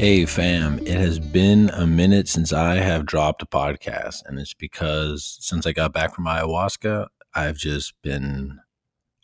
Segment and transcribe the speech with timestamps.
[0.00, 4.54] Hey, fam, it has been a minute since I have dropped a podcast, and it's
[4.54, 8.60] because since I got back from ayahuasca, I've just been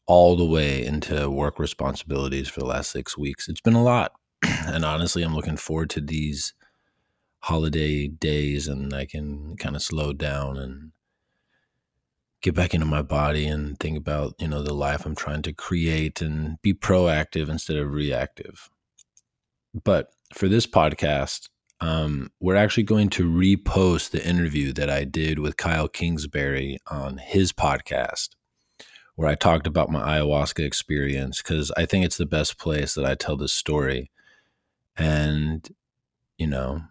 [0.05, 3.49] all the way into work responsibilities for the last six weeks.
[3.49, 4.13] It's been a lot.
[4.43, 6.53] and honestly, I'm looking forward to these
[7.39, 10.93] holiday days and I can kind of slow down and
[12.43, 15.55] get back into my body and think about, you know, the life I'm trying to
[15.55, 18.69] create and be proactive instead of reactive.
[19.73, 21.49] But for this podcast,
[21.81, 27.19] um, we're actually going to repost the interview that I did with Kyle Kingsbury on
[27.19, 28.31] his podcast,
[29.15, 33.05] where I talked about my ayahuasca experience because I think it's the best place that
[33.05, 34.11] I tell this story.
[34.97, 35.69] And,
[36.39, 36.83] you know,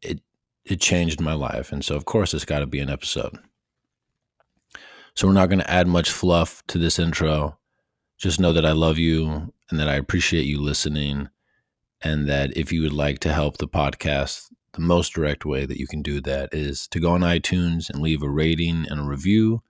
[0.00, 0.20] it
[0.64, 1.70] it changed my life.
[1.72, 3.38] And so of course it's gotta be an episode.
[5.14, 7.58] So we're not gonna add much fluff to this intro.
[8.18, 11.28] Just know that I love you and that I appreciate you listening
[12.02, 15.78] and that if you would like to help the podcast, the most direct way that
[15.78, 19.04] you can do that is to go on iTunes and leave a rating and a
[19.04, 19.62] review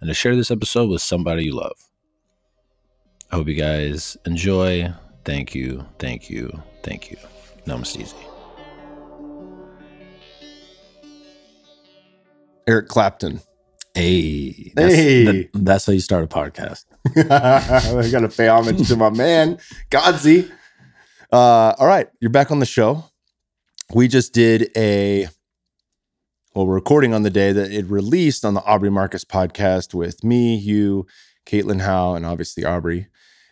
[0.00, 1.76] and to share this episode with somebody you love.
[3.30, 4.92] I hope you guys enjoy.
[5.24, 7.16] Thank you, thank you, thank you.
[7.66, 8.14] Namaste.
[12.66, 13.40] Eric Clapton.
[13.94, 15.24] Hey, that's, Hey.
[15.24, 16.84] that- that's how you start a podcast.
[17.16, 19.58] I got to pay homage to my man,
[19.90, 20.50] Godsey.
[21.32, 23.04] Uh, all right, you're back on the show.
[23.94, 25.28] We just did a,
[26.54, 30.24] well, we're recording on the day that it released on the Aubrey Marcus podcast with
[30.24, 31.06] me, you,
[31.46, 33.08] Caitlin Howe, and obviously Aubrey.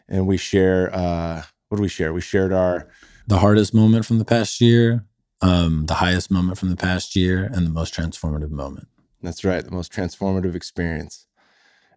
[0.08, 2.12] And we share, uh, what do we share?
[2.12, 2.88] We shared our,
[3.26, 5.04] The hardest moment from the past year,
[5.42, 8.88] um, the highest moment from the past year, and the most transformative moment.
[9.22, 11.26] that's right, the most transformative experience.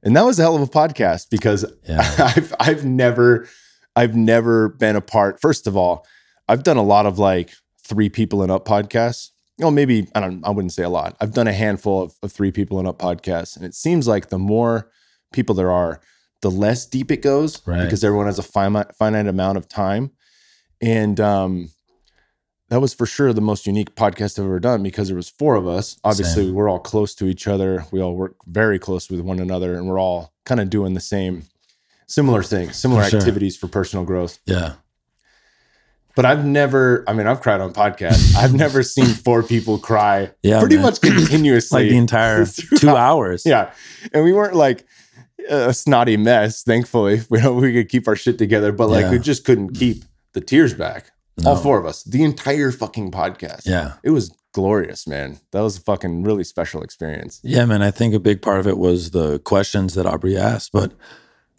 [0.02, 2.00] And that was a hell of a podcast because Yeah.
[2.36, 3.48] I've I've never
[3.96, 5.40] I've never been a part.
[5.42, 6.06] First of all,
[6.48, 7.52] I've done a lot of like
[7.84, 9.30] three people and up podcasts.
[9.58, 10.44] Well, maybe I don't.
[10.46, 11.18] I wouldn't say a lot.
[11.20, 14.30] I've done a handful of, of three people and up podcasts, and it seems like
[14.30, 14.90] the more
[15.34, 16.00] people there are,
[16.42, 17.84] the less deep it goes Right.
[17.84, 20.12] because everyone has a finite finite amount of time.
[20.82, 21.70] And um,
[22.70, 25.56] that was for sure the most unique podcast I've ever done because there was four
[25.56, 26.00] of us.
[26.06, 26.54] Obviously, Same.
[26.54, 27.86] we're all close to each other.
[27.92, 31.02] We all work very close with one another, and we're all kind of doing the
[31.02, 31.44] same,
[32.10, 33.20] similar things, similar For sure.
[33.20, 34.40] activities for personal growth.
[34.46, 34.74] Yeah.
[36.16, 38.36] But I've never, I mean, I've cried on podcasts.
[38.38, 40.60] I've never seen four people cry Yeah.
[40.60, 40.84] pretty man.
[40.86, 41.84] much continuously.
[41.84, 42.46] like the entire
[42.78, 43.44] two hours.
[43.46, 43.72] yeah.
[44.14, 44.86] And we weren't like
[45.50, 47.22] a snotty mess, thankfully.
[47.30, 49.12] We know we could keep our shit together, but like Yeah.
[49.12, 50.04] we just couldn't keep
[50.34, 51.12] the tears back.
[51.46, 53.62] All four of us, the entire fucking podcast.
[53.66, 53.94] Yeah.
[54.04, 55.40] It was glorious, man.
[55.54, 57.40] That was a fucking really special experience.
[57.44, 57.82] Yeah, man.
[57.82, 60.92] I think a big part of it was the questions that Aubrey asked, but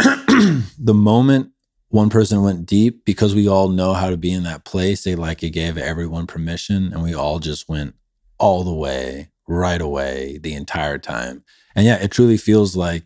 [0.79, 1.53] the moment
[1.89, 5.17] one person went deep, because we all know how to be in that place, they
[5.17, 7.95] like it gave everyone permission, and we all just went
[8.39, 11.43] all the way, right away, the entire time.
[11.75, 13.05] And yeah, it truly feels like,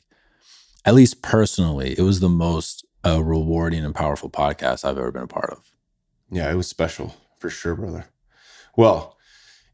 [0.85, 5.23] at least personally, it was the most uh, rewarding and powerful podcast I've ever been
[5.23, 5.71] a part of.
[6.31, 8.05] Yeah, it was special for sure, brother.
[8.77, 9.17] Well,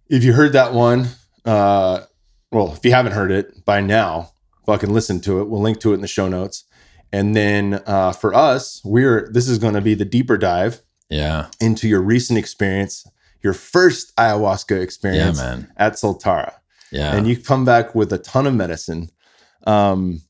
[0.09, 1.09] if you heard that one,
[1.45, 2.03] uh,
[2.53, 4.31] well, if you haven't heard it by now,
[4.67, 5.49] fucking listen to it.
[5.49, 6.65] We'll link to it in the show notes.
[7.13, 11.49] And then uh, for us, we're this is going to be the deeper dive Yeah,
[11.61, 13.07] into your recent experience,
[13.43, 15.73] your first ayahuasca yeah, experience man.
[15.77, 16.53] at Soltara,
[16.93, 19.11] Yeah, and you come back with a ton of medicine.
[19.67, 20.23] Um,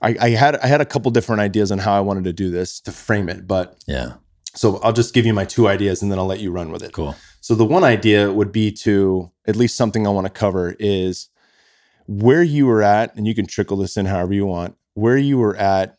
[0.00, 2.50] I, I had I had a couple different ideas on how I wanted to do
[2.50, 4.12] this to frame it, but yeah,
[4.54, 6.82] so I'll just give you my two ideas and then I'll let you run with
[6.82, 6.92] it.
[6.92, 7.16] cool.
[7.40, 11.30] So the one idea would be to at least something I want to cover is
[12.06, 15.38] where you were at, and you can trickle this in however you want, where you
[15.38, 15.96] were at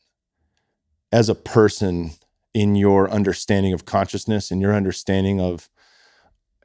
[1.12, 2.12] as a person
[2.54, 5.70] in your understanding of consciousness and your understanding of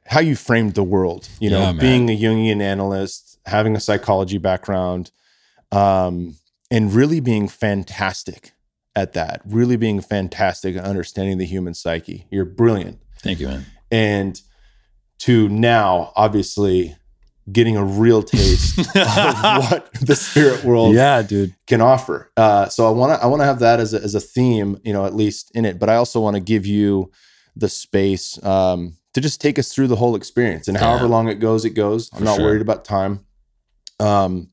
[0.07, 1.29] how you framed the world.
[1.39, 5.11] You know, Yeah, being a Jungian analyst, having a psychology background,
[5.71, 6.35] um,
[6.69, 8.51] and really being fantastic
[8.95, 12.27] at that, really being fantastic at understanding the human psyche.
[12.29, 13.65] You're brilliant Thank you, man.
[13.91, 14.41] and
[15.19, 16.95] to now obviously
[17.51, 21.53] getting a real taste of what the spirit world yeah, dude.
[21.67, 22.31] can offer.
[22.35, 24.79] Uh, so I want to I want to have that as a, as a theme,
[24.83, 25.77] you know, at least in it.
[25.79, 27.11] But I also want to give you
[27.55, 31.11] the space um, to just take us through the whole experience, and however Yeah.
[31.11, 32.09] long it goes, it goes.
[32.13, 32.45] I'm For not sure.
[32.45, 33.21] worried about time.
[33.99, 34.49] Um,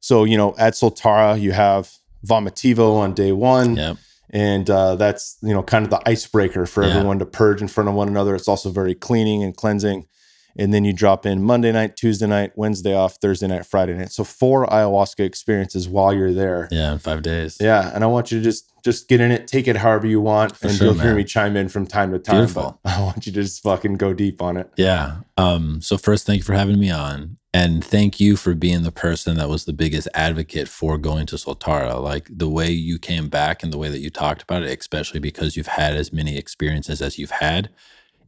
[0.00, 1.90] so you know, at Soltara, you have
[2.26, 3.96] Vomitivo on day one Yep.
[4.30, 6.90] and uh, that's you know kind of the icebreaker for Yeah.
[6.90, 8.34] everyone to purge in front of one another.
[8.34, 10.06] It's also very cleaning and cleansing,
[10.56, 14.12] and then you drop in Monday night, Tuesday night, Wednesday off, Thursday night, Friday night.
[14.12, 16.68] So four ayahuasca experiences while you're there.
[16.70, 17.58] Yeah, in five days.
[17.60, 20.20] Yeah, and I want you to just just get in it, take it however you
[20.20, 22.36] want, For and sure, you'll hear me chime in from time to time.
[22.36, 22.80] Beautiful.
[22.84, 24.70] I want you to just fucking go deep on it.
[24.76, 25.18] Yeah.
[25.36, 27.36] Um, so first, thank you for having me on.
[27.52, 31.36] And thank you for being the person that was the biggest advocate for going to
[31.36, 32.00] Soltara.
[32.00, 35.18] Like the way you came back and the way that you talked about it, especially
[35.18, 37.70] because you've had as many experiences as you've had,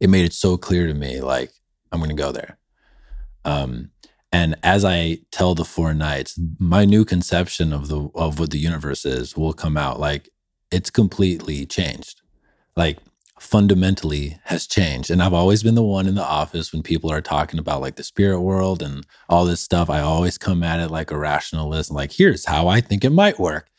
[0.01, 1.51] it made it so clear to me, like,
[1.93, 2.57] I'm gonna go there.
[3.45, 3.91] Um,
[4.31, 8.57] and as I tell the four knights, my new conception of the of what the
[8.57, 9.99] universe is will come out.
[9.99, 10.29] Like
[10.71, 12.21] it's completely changed.
[12.75, 12.97] Like
[13.39, 15.11] fundamentally has changed.
[15.11, 17.95] And I've always been the one in the office when people are talking about like
[17.97, 19.89] the spirit world and all this stuff.
[19.89, 23.39] I always come at it like a rationalist, like, here's how I think it might
[23.39, 23.69] work.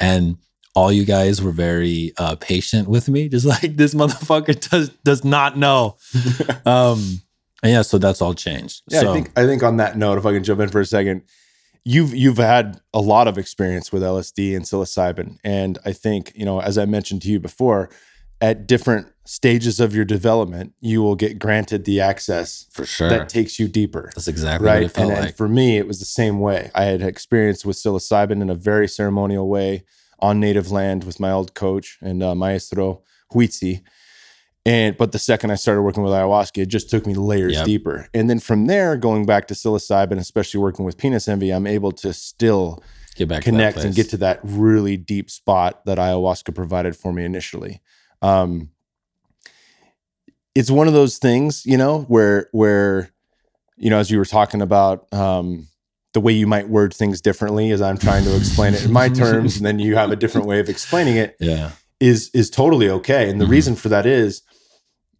[0.00, 0.38] And
[0.74, 5.24] all you guys were very uh, patient with me, just like this motherfucker does does
[5.24, 5.96] not know.
[6.66, 7.20] um,
[7.62, 8.82] and yeah, so that's all changed.
[8.90, 10.80] Yeah, so, I think I think on that note, if I can jump in for
[10.80, 11.22] a second,
[11.84, 16.44] you've you've had a lot of experience with LSD and psilocybin, and I think you
[16.44, 17.90] know, as I mentioned to you before,
[18.40, 23.28] at different stages of your development, you will get granted the access for sure, that
[23.28, 24.10] takes you deeper.
[24.16, 24.82] that's exactly what Right.
[24.82, 26.70] it felt And, and for me, it was the same way.
[26.74, 29.84] I had experience with psilocybin in a very ceremonial way
[30.18, 33.82] on native land with my old coach and uh, maestro Huitzi.
[34.64, 37.66] And but the second I started working with ayahuasca, it just took me layers Yep.
[37.66, 38.08] deeper.
[38.14, 41.90] And then from there, going back to psilocybin, especially working with penis envy, I'm able
[41.92, 42.82] to still
[43.16, 47.24] Get back connect and get to that really deep spot that ayahuasca provided for me
[47.24, 47.80] initially.
[48.22, 48.70] Um,
[50.54, 53.10] it's one of those things, you know, where where
[53.76, 55.66] you know, as you were talking about um,
[56.12, 59.08] the way you might word things differently, as I'm trying to explain it in my
[59.08, 62.88] terms, and then you have a different way of explaining it, yeah, is is totally
[62.88, 63.28] okay.
[63.28, 63.50] And the Mhm.
[63.50, 64.42] reason for that is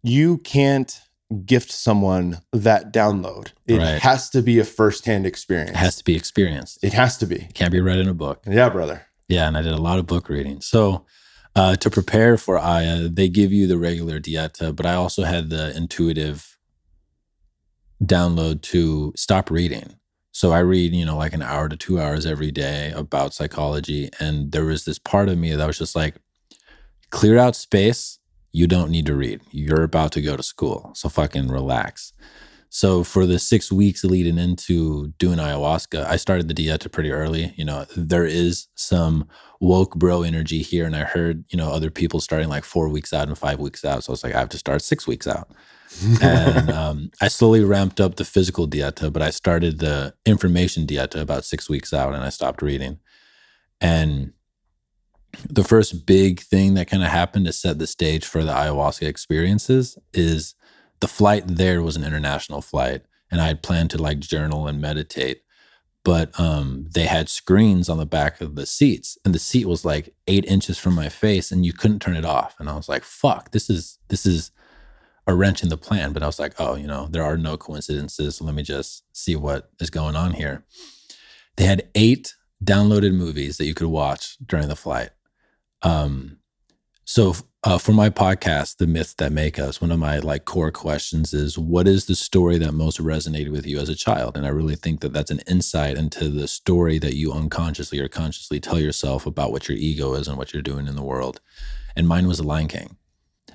[0.03, 0.99] you can't
[1.45, 3.53] gift someone that download.
[3.65, 4.01] It Right.
[4.01, 5.71] has to be a firsthand experience.
[5.71, 6.77] it has to be experienced.
[6.83, 7.35] it has to be.
[7.37, 8.43] It can't be read in a book.
[8.47, 9.07] Yeah, brother.
[9.27, 10.61] Yeah, and I did a lot of book reading.
[10.61, 11.05] So
[11.55, 15.49] uh, to prepare for Aya, they give you the regular dieta, but I also had
[15.49, 16.57] the intuitive
[18.03, 19.95] download to stop reading.
[20.31, 24.09] So I read, you know, like an hour to two hours every day about psychology.
[24.19, 26.15] And there was this part of me that was just like,
[27.11, 28.17] clear out space.
[28.53, 29.41] You don't need to read.
[29.51, 30.91] You're about to go to school.
[30.95, 32.13] So fucking relax.
[32.69, 37.53] So for the six weeks leading into doing ayahuasca, I started the dieta pretty early.
[37.55, 39.27] You know, there is some
[39.59, 40.85] woke bro energy here.
[40.85, 43.85] And I heard, you know, other people starting like four weeks out and five weeks
[43.85, 44.03] out.
[44.03, 45.51] So I was like, I have to start six weeks out.
[46.21, 51.21] and um, I slowly ramped up the physical dieta, but I started the information dieta
[51.21, 52.97] about six weeks out and I stopped reading.
[53.81, 54.32] And
[55.49, 59.07] the first big thing that kind of happened to set the stage for the ayahuasca
[59.07, 60.55] experiences is
[60.99, 63.01] the flight there was an international flight
[63.31, 65.41] and I had planned to like journal and meditate
[66.03, 69.83] but um they had screens on the back of the seats and the seat was
[69.83, 72.89] like 8 inches from my face and you couldn't turn it off and I was
[72.89, 74.51] like fuck this is this is
[75.25, 77.57] a wrench in the plan but I was like oh you know there are no
[77.57, 80.63] coincidences so let me just see what is going on here.
[81.55, 85.09] They had 8 downloaded movies that you could watch during the flight
[85.83, 86.37] um
[87.05, 87.35] so
[87.65, 91.33] uh, for my podcast, The Myths That Make Us, one of my like core questions
[91.33, 94.35] is what is the story that most resonated with you as a child?
[94.35, 98.09] And I really think that that's an insight into the story that you unconsciously or
[98.09, 101.39] consciously tell yourself about what your ego is and what you're doing in the world.
[101.95, 102.97] And mine was The Lion King.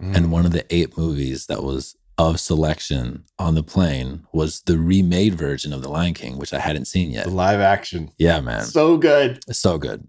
[0.01, 4.79] And one of the eight movies that was of selection on the plane was the
[4.79, 7.25] remade version of The Lion King, which I hadn't seen yet.
[7.27, 8.11] the live action.
[8.17, 8.63] Yeah, man.
[8.63, 9.41] So good.
[9.55, 10.07] So good.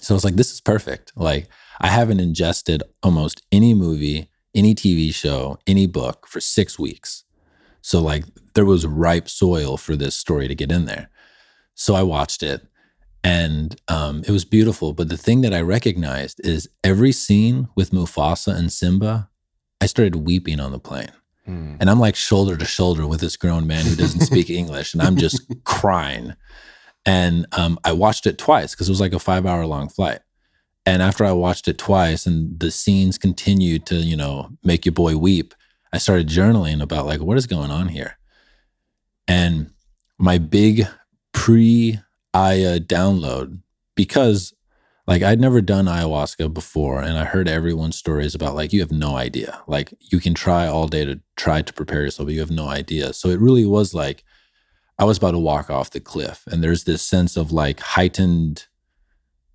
[0.00, 1.12] So it's like, this is perfect.
[1.16, 1.48] Like,
[1.80, 7.24] I haven't ingested almost any movie, any TV show, any book for six weeks.
[7.82, 8.24] So, like,
[8.54, 11.10] there was ripe soil for this story to get in there.
[11.74, 12.66] So I watched it
[13.22, 14.92] and um, it was beautiful.
[14.92, 19.28] But the thing that I recognized is every scene with Mufasa and Simba,
[19.80, 21.12] I started weeping on the plane.
[21.80, 25.02] And I'm like shoulder to shoulder with this grown man who doesn't speak English, and
[25.02, 26.34] I'm just crying.
[27.08, 30.18] And um, I watched it twice because it was like a five hour long flight.
[30.84, 34.92] And after I watched it twice and the scenes continued to, you know, make your
[34.92, 35.54] boy weep,
[35.90, 38.18] I started journaling about like, what is going on here?
[39.26, 39.70] And
[40.18, 40.86] my big
[41.32, 41.98] pre
[42.34, 43.62] Aya download,
[43.94, 44.52] because
[45.06, 48.92] like I'd never done ayahuasca before and I heard everyone's stories about like, you have
[48.92, 49.62] no idea.
[49.66, 52.68] Like, you can try all day to try to prepare yourself, but you have no
[52.68, 53.14] idea.
[53.14, 54.24] So it really was like,
[54.98, 58.66] I was about to walk off the cliff, and there's this sense of like heightened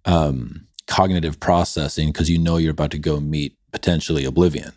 [0.05, 4.73] um, cognitive processing because you know you're about to go meet potentially oblivion.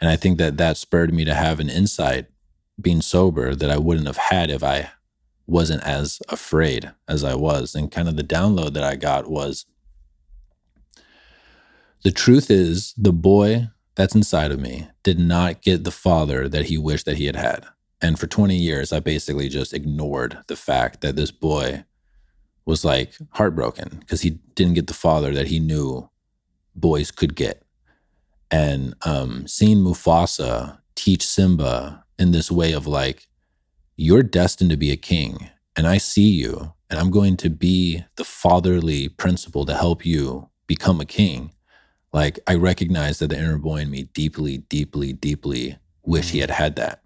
[0.00, 2.26] And I think that that spurred me to have an insight
[2.80, 4.90] being sober that I wouldn't have had if I
[5.46, 7.74] wasn't as afraid as I was.
[7.74, 9.66] And kind of the download that I got was
[12.02, 16.66] the truth is, the boy that's inside of me did not get the father that
[16.66, 17.66] he wished that he had had.
[18.02, 21.84] And for 20 years, I basically just ignored the fact that this boy
[22.64, 26.08] was like heartbroken because he didn't get the father that he knew
[26.74, 27.62] boys could get.
[28.50, 33.28] And um, seeing Mufasa teach Simba in this way of like,
[33.96, 38.02] you're destined to be a king, and I see you, and I'm going to be
[38.16, 41.52] the fatherly principle to help you become a king.
[42.12, 46.42] Like, I recognize that the inner boy in me deeply, deeply, deeply wish he mm.
[46.42, 47.02] had had that.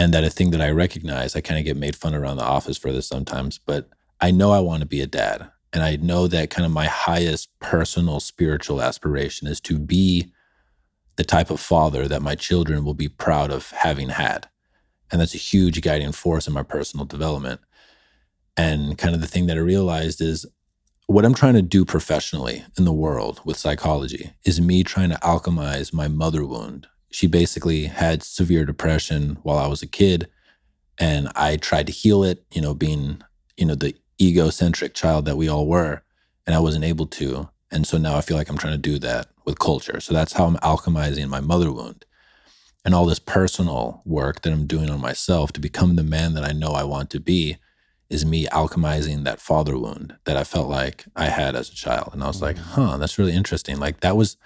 [0.00, 2.42] And that a thing that I recognize, I kind of get made fun around the
[2.42, 5.50] office for this sometimes, but I know I want to be a dad.
[5.74, 10.32] And I know that kind of my highest personal spiritual aspiration is to be
[11.16, 14.48] the type of father that my children will be proud of having had.
[15.12, 17.60] And that's a huge guiding force in my personal development.
[18.56, 20.46] And kind of the thing that I realized is
[21.08, 25.16] what I'm trying to do professionally in the world with psychology is me trying to
[25.16, 26.86] alchemize my mother wound.
[27.10, 30.28] She basically had severe depression while I was a kid.
[30.98, 33.22] And I tried to heal it, you know, being,
[33.56, 36.02] you know, the egocentric child that we all were,
[36.46, 37.48] and I wasn't able to.
[37.70, 40.00] And so now I feel like I'm trying to do that with culture.
[40.00, 42.04] So that's how I'm alchemizing my mother wound.
[42.84, 46.44] And all this personal work that I'm doing on myself to become the man that
[46.44, 47.58] I know I want to be
[48.08, 52.10] is me alchemizing that father wound that I felt like I had as a child.
[52.12, 52.62] And I was like, mm.
[52.62, 53.78] huh, that's really interesting.
[53.78, 54.36] Like that was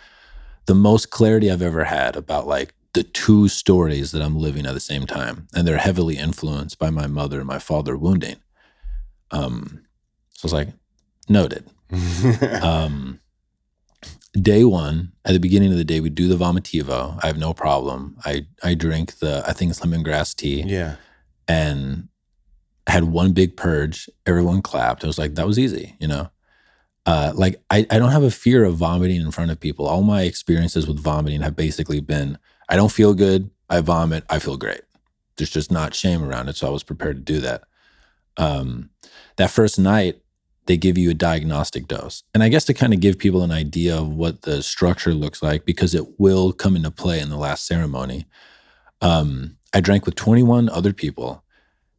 [0.67, 4.75] the most clarity I've ever had about like the two stories that I'm living at
[4.75, 5.49] the same time.
[5.55, 8.37] And they're heavily influenced by my mother and my father wounding.
[9.31, 9.85] Um,
[10.31, 10.69] so I was like,
[11.29, 11.65] noted.
[12.63, 13.21] um,
[14.33, 17.19] day one, at the beginning of the day, we do the vomitivo.
[17.23, 18.17] I have no problem.
[18.25, 20.63] I I drink the I think it's lemongrass tea.
[20.63, 20.97] Yeah.
[21.47, 22.09] And
[22.87, 24.09] had one big purge.
[24.27, 25.05] Everyone clapped.
[25.05, 26.31] I was like, that was easy, you know.
[27.07, 29.87] Uh, like I, I don't have a fear of vomiting in front of people.
[29.87, 34.39] All my experiences with vomiting have basically been I don't feel good, I vomit, I
[34.39, 34.81] feel great.
[35.37, 36.57] There's just not shame around it.
[36.57, 37.65] So I was prepared to do that.
[38.37, 38.91] Um,
[39.37, 40.21] that first night,
[40.67, 42.23] they give you a diagnostic dose.
[42.33, 45.43] And I guess to kind of give people an idea of what the structure looks
[45.43, 48.27] like, because it will come into play in the last ceremony.
[49.03, 51.45] Um, I drank with 21 other people,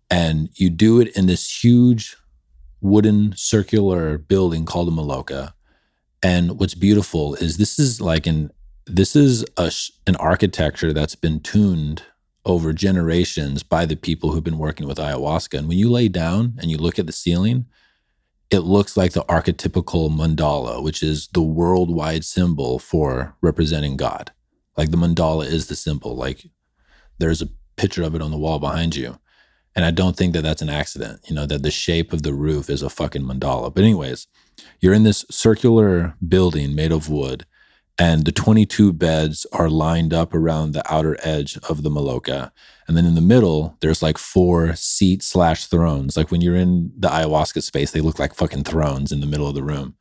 [0.10, 2.18] and you do it in this huge
[2.86, 5.54] wooden circular building called a maloka.
[6.22, 8.52] And what's beautiful is this is like an
[8.86, 9.72] this is a,
[10.06, 12.04] an architecture that's been tuned
[12.46, 15.58] over generations by the people who've been working with ayahuasca.
[15.58, 17.66] And when you lay down and you look at the ceiling,
[18.52, 24.32] it looks like the archetypical mandala, which is the worldwide symbol for representing God.
[24.78, 26.16] Like the mandala is the symbol.
[26.16, 26.46] Like
[27.18, 29.18] there's a picture of it on the wall behind you.
[29.76, 32.34] And I don't think that that's an accident, you know, that the shape of the
[32.34, 33.74] roof is a fucking mandala.
[33.74, 34.28] But, anyways,
[34.80, 37.46] you're in this circular building made of wood
[37.98, 42.52] and the 22 beds are lined up around the outer edge of the maloka
[42.88, 46.92] and then in the middle there's like four seat slash thrones like when you're in
[46.98, 49.96] the ayahuasca space they look like fucking thrones in the middle of the room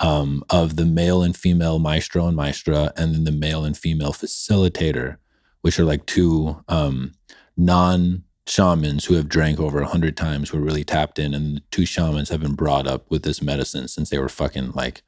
[0.00, 4.12] um, of the male and female maestro and maestra and then the male and female
[4.12, 5.16] facilitator
[5.60, 7.12] which are like two um,
[7.56, 11.60] non shamans who have drank over a hundred times were really tapped in and the
[11.70, 15.02] two shamans have been brought up with this medicine since they were fucking like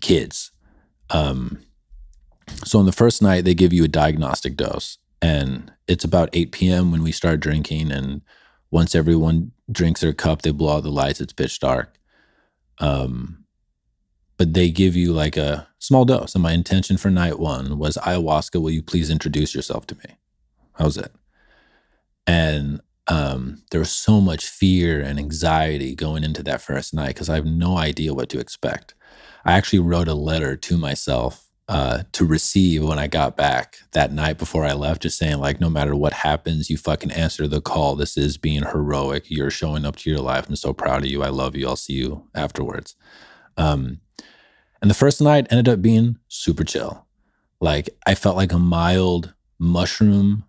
[0.00, 0.52] kids.
[1.10, 1.60] Um,
[2.64, 6.52] so on the first night, they give you a diagnostic dose, and it's about 8
[6.52, 6.92] p.m.
[6.92, 7.90] when we start drinking.
[7.92, 8.22] And
[8.70, 11.20] once everyone drinks their cup, they blow out the lights.
[11.20, 11.96] It's pitch dark.
[12.78, 13.44] Um,
[14.36, 16.34] but they give you like a small dose.
[16.34, 18.60] And my intention for night one was ayahuasca.
[18.60, 20.16] Will you please introduce yourself to me?
[20.80, 21.12] How's it?
[22.26, 27.28] And um, there was so much fear and anxiety going into that first night because
[27.28, 28.94] I have no idea what to expect.
[29.44, 34.10] I actually wrote a letter to myself uh, to receive when I got back that
[34.10, 37.60] night before I left, just saying, like, no matter what happens, you fucking answer the
[37.60, 37.94] call.
[37.94, 39.30] This is being heroic.
[39.30, 40.48] You're showing up to your life.
[40.48, 41.22] I'm so proud of you.
[41.22, 41.68] I love you.
[41.68, 42.96] I'll see you afterwards.
[43.58, 44.00] Um,
[44.80, 47.06] and the first night ended up being super chill.
[47.60, 50.44] Like, I felt like a mild mushroom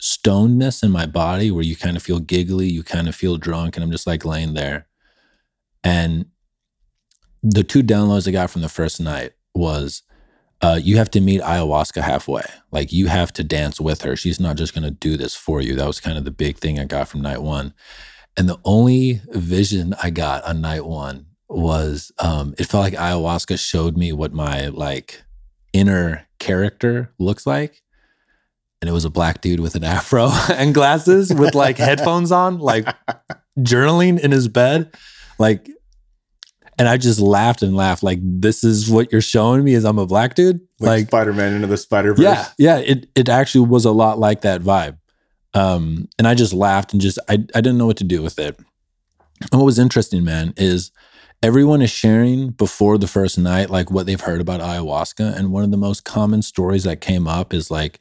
[0.00, 3.76] stonedness in my body where you kind of feel giggly, you kind of feel drunk,
[3.76, 4.86] and I'm just like laying there.
[5.82, 6.26] And
[7.42, 10.02] the two downloads I got from the first night was
[10.62, 12.44] uh, you have to meet ayahuasca halfway.
[12.70, 14.16] Like you have to dance with her.
[14.16, 15.76] She's not just going to do this for you.
[15.76, 17.74] That was kind of the big thing I got from night one.
[18.36, 23.58] And the only vision I got on night one was um, it felt like ayahuasca
[23.58, 25.22] showed me what my like
[25.72, 27.82] inner character looks like.
[28.80, 32.58] And it was a black dude with an afro and glasses with like headphones on,
[32.58, 32.86] like
[33.58, 34.94] journaling in his bed.
[35.38, 35.68] Like,
[36.78, 38.02] and I just laughed and laughed.
[38.02, 40.60] Like, this is what you're showing me is I'm a black dude.
[40.78, 42.22] Like, Like, Spider Man into the Spider Verse.
[42.22, 42.78] yeah, yeah.
[42.78, 44.98] It it actually was a lot like that vibe.
[45.54, 48.38] Um, and I just laughed and just I I didn't know what to do with
[48.38, 48.58] it.
[48.58, 50.90] And what was interesting, man, is
[51.42, 55.34] everyone is sharing before the first night like what they've heard about ayahuasca.
[55.34, 58.00] And one of the most common stories that came up is like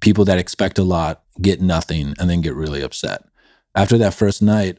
[0.00, 3.24] people that expect a lot get nothing and then get really upset.
[3.74, 4.78] After that first night,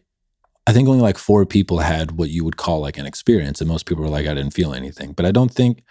[0.67, 3.61] I think only like four people had what you would call like an experience.
[3.61, 5.11] And most people were like, I didn't feel anything.
[5.13, 5.83] But I don't think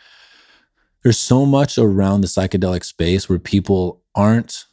[1.02, 4.64] there's so much around the psychedelic space where people aren't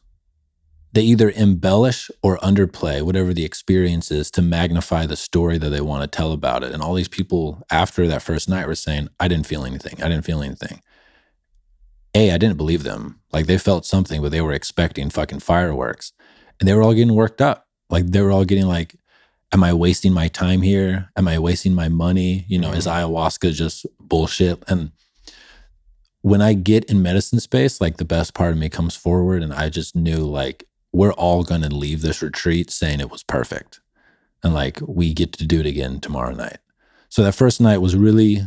[0.94, 5.80] they either embellish or underplay whatever the experience is to magnify the story that they
[5.80, 9.08] want to tell about it and all these people after that first night were saying
[9.20, 10.82] i didn't feel anything i didn't feel anything
[12.14, 13.20] a i didn't believe them.
[13.32, 16.14] Like they felt something but they were expecting fucking fireworks.
[16.60, 17.68] And they were all getting worked up.
[17.90, 18.96] Like they were all getting like
[19.54, 21.10] am i wasting my time here?
[21.16, 22.46] Am i wasting my money?
[22.48, 23.14] You know is mm-hmm.
[23.14, 24.64] ayahuasca just bullshit?
[24.68, 24.92] And
[26.22, 29.54] when I get in medicine space, like the best part of me comes forward, and
[29.54, 33.80] I just knew like we're all going to leave this retreat saying it was perfect,
[34.44, 36.60] and like we get to do it again tomorrow night.
[37.10, 38.42] So that first night was really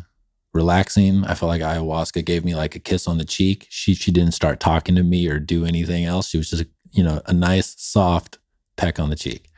[0.55, 1.25] relaxing.
[1.25, 3.67] I felt like ayahuasca gave me like a kiss on the cheek.
[3.71, 6.29] She she didn't start talking to me or do anything else.
[6.29, 8.39] She was just you know a nice soft
[8.77, 9.49] peck on the cheek.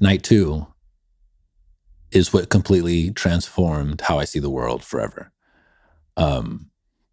[0.00, 0.66] Night two
[2.10, 5.32] is what completely transformed how I see the world forever
[6.16, 6.70] um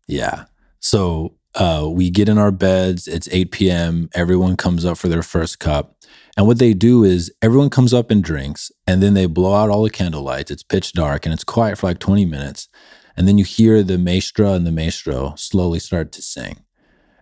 [0.08, 0.46] yeah
[0.80, 5.24] so uh we get in our beds it's 8 p.m everyone comes up for their
[5.24, 5.96] first cup
[6.40, 9.70] and what they do is everyone comes up and drinks and then they blow out
[9.70, 10.50] all the candle lights.
[10.50, 12.70] It's pitch dark and it's quiet for like 20 minutes.
[13.18, 16.64] And then you hear the maestra and the maestro slowly start to sing.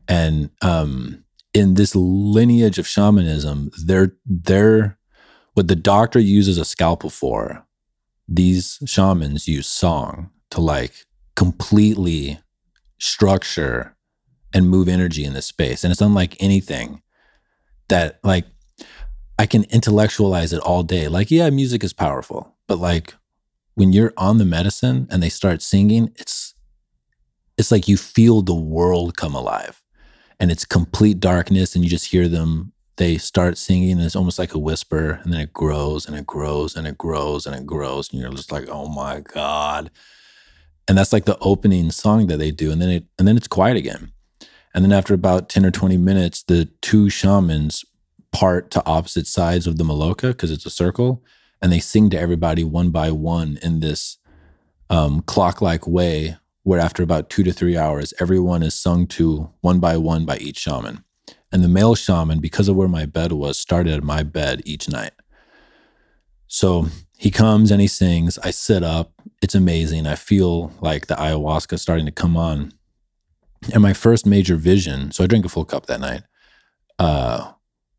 [0.08, 5.00] And um in this lineage of shamanism they're they're
[5.56, 7.66] what the doctor uses a scalpel for
[8.28, 10.94] these shamans use song to like
[11.36, 12.40] completely
[13.00, 13.98] structure
[14.54, 15.84] and move energy in this space.
[15.84, 17.02] And it's unlike anything
[17.90, 18.46] that like
[19.40, 21.08] I can intellectualize it all day.
[21.08, 23.14] Like, yeah, music is powerful, but like
[23.76, 26.56] when you're on the medicine and they start singing, it's
[27.58, 29.82] it's like you feel the world come alive.
[30.40, 34.40] And it's complete darkness and you just hear them they start singing and it's almost
[34.40, 37.66] like a whisper and then it grows and it grows and it grows and it
[37.66, 39.92] grows and you're just like, "Oh my god."
[40.88, 43.48] and that's like the opening song that they do and then it and then it's
[43.48, 44.12] quiet again
[44.74, 47.84] and then after about 10 or 20 minutes the two shamans
[48.40, 51.24] part to opposite sides of the maloka because it's a circle
[51.62, 54.18] and they sing to everybody one by one in this
[54.90, 59.80] um, clock-like way where after about two to three hours everyone is sung to one
[59.80, 61.04] by one by each shaman
[61.52, 64.88] and the male shaman because of where my bed was started at my bed each
[64.90, 65.14] night
[66.48, 68.38] so he comes and he sings.
[68.40, 69.12] I sit up.
[69.42, 70.08] It's amazing.
[70.08, 72.72] I feel like the ayahuasca starting to come on.
[73.74, 76.22] And my first major vision, so I drink a full cup that night,
[77.00, 77.52] uh,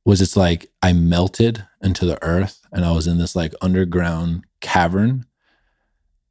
[0.08, 4.44] was it's like I melted into the earth and I was in this like underground
[4.62, 5.26] cavern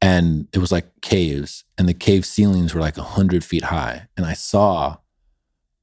[0.02, 4.08] and it was like caves and the cave ceilings were like a hundred feet high.
[4.16, 4.96] And I saw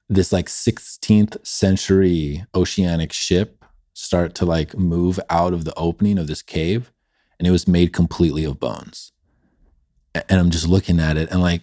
[0.09, 6.27] this like 16th century oceanic ship start to like move out of the opening of
[6.27, 6.91] this cave
[7.39, 9.13] and it was made completely of bones.
[10.13, 11.61] And I'm just looking at it and like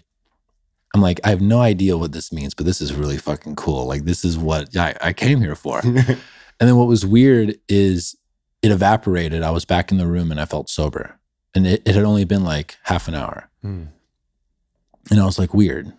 [0.95, 3.87] I'm like, I have no idea what this means, but this is really fucking cool.
[3.87, 5.81] Like this is what I, I came here for.
[5.85, 6.19] and
[6.59, 8.17] then what was weird is
[8.61, 9.43] it evaporated.
[9.43, 11.19] I was back in the room and I felt sober.
[11.55, 13.49] And it, it had only been like half an hour.
[13.63, 13.85] Hmm.
[15.11, 15.93] And I was like, weird.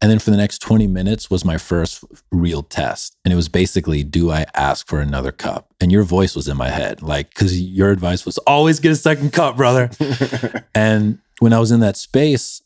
[0.00, 3.16] And then for the next 20 minutes was my first real test.
[3.24, 5.74] And it was basically, do I ask for another cup?
[5.80, 8.96] And your voice was in my head, like, because your advice was always get a
[8.96, 9.90] second cup, brother.
[10.74, 12.62] and when I was in that space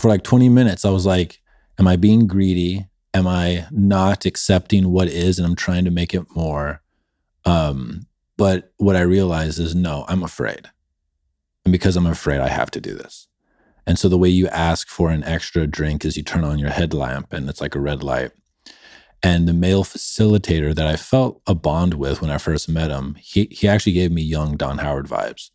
[0.00, 1.40] for like 20 minutes, I was like,
[1.78, 2.86] am I being greedy?
[3.14, 6.82] Am I not accepting what is and I'm trying to make it more?
[7.44, 10.70] Um, but what I realized is no, I'm afraid.
[11.64, 13.28] And because I'm afraid, I have to do this.
[13.86, 16.70] And so the way you ask for an extra drink is you turn on your
[16.70, 18.30] headlamp and it's like a red light.
[19.22, 23.16] And the male facilitator that I felt a bond with when I first met him,
[23.20, 25.50] he he actually gave me young Don Howard vibes.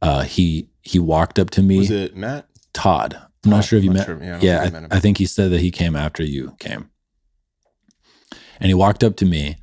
[0.00, 2.46] Uh, he he walked up to me, Was it Matt?
[2.72, 3.25] Todd.
[3.46, 4.04] I'm not Oh, sure if you met.
[4.06, 4.22] sure.
[4.22, 4.88] Yeah, I Yeah, think I met him.
[4.92, 6.90] I think he said that he came after you came.
[8.60, 9.56] And he walked up to me,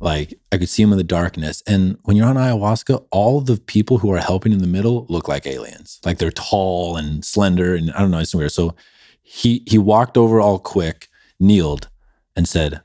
[0.00, 1.62] like I could see him in the darkness.
[1.66, 5.28] And when you're on ayahuasca, all the people who are helping in the middle look
[5.28, 5.98] like aliens.
[6.04, 8.52] Like they're tall and slender, and I don't know, it's weird.
[8.52, 8.74] So
[9.22, 11.08] he he walked over all quick,
[11.40, 11.88] kneeled,
[12.36, 12.80] and said,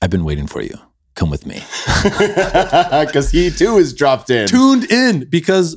[0.00, 0.76] I've been waiting for you.
[1.14, 1.62] Come with me.
[3.06, 4.46] Because he too is dropped in.
[4.48, 5.76] Tuned in because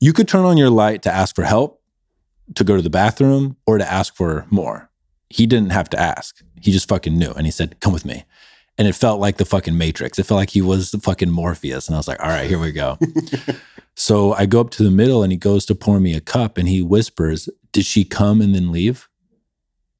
[0.00, 1.79] you could turn on your light to ask for help,
[2.54, 4.90] to go to the bathroom, or to ask for more.
[5.28, 6.42] He didn't have to ask.
[6.60, 7.32] He just fucking knew.
[7.32, 8.24] And he said, Come with me.
[8.76, 10.18] And it felt like the fucking Matrix.
[10.18, 11.86] It felt like he was the fucking Morpheus.
[11.86, 12.98] And I was like, All right, here we go.
[13.94, 16.58] so I go up to the middle and he goes to pour me a cup
[16.58, 19.08] and he whispers, Did she come and then leave?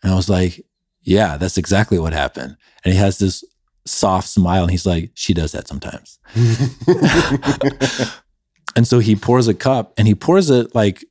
[0.02, 0.64] And I was like,
[1.02, 2.56] Yeah, that's exactly what happened.
[2.84, 3.44] And he has this
[3.86, 6.18] soft smile and he's like, She does that sometimes.
[8.76, 11.04] and so he pours a cup and he pours it like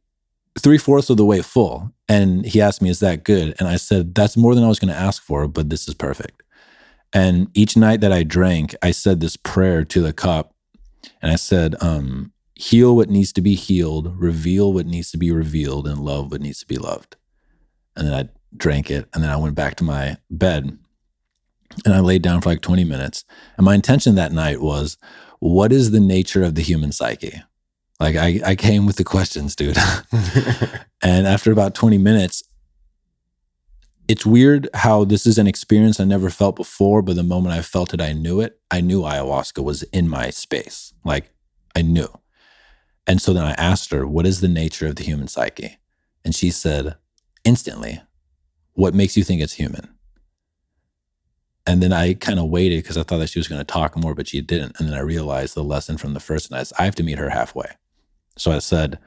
[0.59, 1.93] three fourths of the way full.
[2.07, 3.55] And he asked me, Is that good?
[3.59, 5.93] And I said, That's more than I was going to ask for, but this is
[5.93, 6.43] perfect.
[7.13, 10.53] And each night that I drank, I said this prayer to the cup.
[11.21, 15.31] And I said, um, Heal what needs to be healed, reveal what needs to be
[15.31, 17.15] revealed, and love what needs to be loved.
[17.95, 19.07] And then I drank it.
[19.13, 20.77] And then I went back to my bed
[21.85, 23.23] and I laid down for like 20 minutes.
[23.57, 24.97] And my intention that night was,
[25.39, 27.41] What is the nature of the human psyche?
[27.99, 29.77] Like I, I came with the questions, dude.
[31.01, 32.43] and after about 20 minutes,
[34.07, 37.61] it's weird how this is an experience I never felt before, but the moment I
[37.61, 38.59] felt it, I knew it.
[38.71, 40.93] I knew ayahuasca was in my space.
[41.05, 41.31] Like
[41.75, 42.07] I knew.
[43.05, 45.77] And so then I asked her, What is the nature of the human psyche?
[46.25, 46.95] And she said,
[47.43, 48.01] instantly,
[48.73, 49.89] What makes you think it's human?
[51.67, 53.95] And then I kind of waited because I thought that she was going to talk
[53.95, 54.79] more, but she didn't.
[54.79, 57.19] And then I realized the lesson from the first night is I have to meet
[57.19, 57.67] her halfway.
[58.37, 58.99] So I said,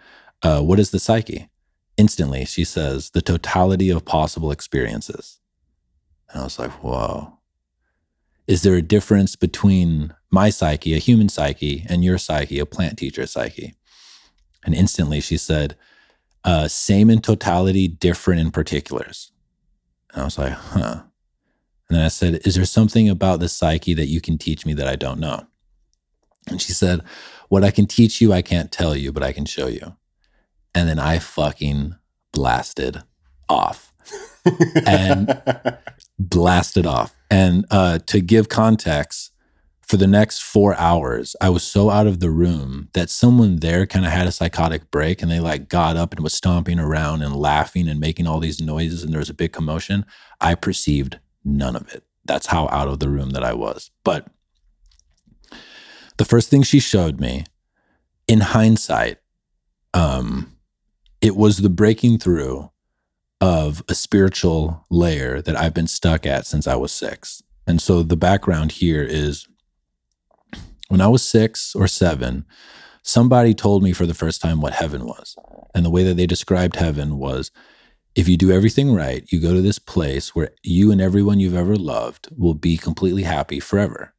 [0.43, 1.49] uh, What is the psyche?
[1.97, 5.41] Instantly, she says, The totality of possible experiences.
[6.31, 7.39] And I was like, Whoa.
[8.47, 12.99] Is there a difference between my psyche, a human psyche, and your psyche, a plant
[12.99, 13.75] teacher psyche?
[14.65, 15.77] And instantly she said,
[16.45, 19.33] uh, Same in totality, different in particulars.
[20.13, 21.03] And I was like, Huh.
[21.89, 24.73] And then I said, Is there something about the psyche that you can teach me
[24.75, 25.47] that I don't know?
[26.49, 27.03] And she said,
[27.49, 29.97] What I can teach you, I can't tell you, but I can show you.
[30.75, 31.97] And then I fucking
[32.33, 33.03] blasted
[33.49, 33.93] off
[34.87, 35.41] and
[36.19, 37.15] blasted off.
[37.31, 39.33] And uh, to give context,
[39.93, 43.85] for the next four hours, I was so out of the room that someone there
[43.85, 47.21] kind of had a psychotic break and they like got up and was stomping around
[47.21, 50.07] and laughing and making all these noises and there was a big commotion.
[50.41, 52.05] I perceived none of it.
[52.25, 53.91] That's how out of the room that I was.
[54.03, 54.29] But
[56.17, 57.45] the first thing she showed me
[58.29, 59.19] in hindsight,
[59.95, 60.57] um,
[61.21, 62.71] it was the breaking through
[63.41, 67.43] of a spiritual layer that I've been stuck at since I was six.
[67.67, 69.47] And so the background here is
[70.89, 72.45] when I was six or seven,
[73.03, 75.37] somebody told me for the first time what heaven was.
[75.75, 77.51] And the way that they described heaven was
[78.15, 81.57] if you do everything right, you go to this place where you and everyone you've
[81.57, 84.13] ever loved will be completely happy forever.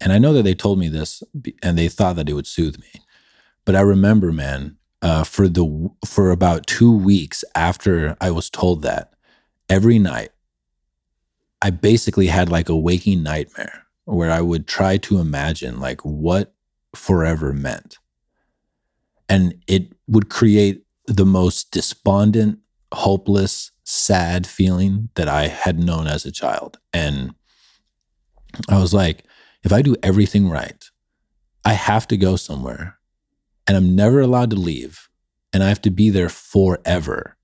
[0.00, 1.22] And I know that they told me this
[1.62, 3.02] and they thought that it would soothe me.
[3.64, 8.82] But I remember, man, uh, for the for about two weeks after I was told
[8.82, 9.12] that,
[9.68, 10.30] every night,
[11.60, 16.54] I basically had like a waking nightmare where I would try to imagine like what
[16.94, 17.98] forever meant.
[19.28, 22.60] And it would create the most despondent,
[22.92, 26.78] hopeless, sad feeling that I had known as a child.
[26.92, 27.34] And
[28.68, 29.24] I was like,
[29.64, 30.84] if I do everything right,
[31.64, 32.98] I have to go somewhere
[33.66, 35.08] and I'm never allowed to leave
[35.52, 37.36] and I have to be there forever.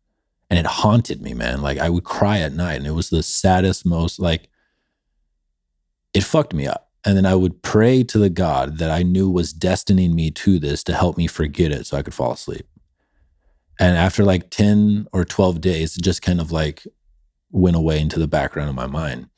[0.51, 1.63] And it haunted me, man.
[1.63, 4.49] Like I would cry at night and it was the saddest, most like
[6.13, 6.91] it fucked me up.
[7.05, 10.59] And then I would pray to the God that I knew was destining me to
[10.59, 12.67] this to help me forget it so I could fall asleep.
[13.79, 16.87] And after like 10 or 12 days, it just kind of like
[17.51, 19.29] went away into the background of my mind.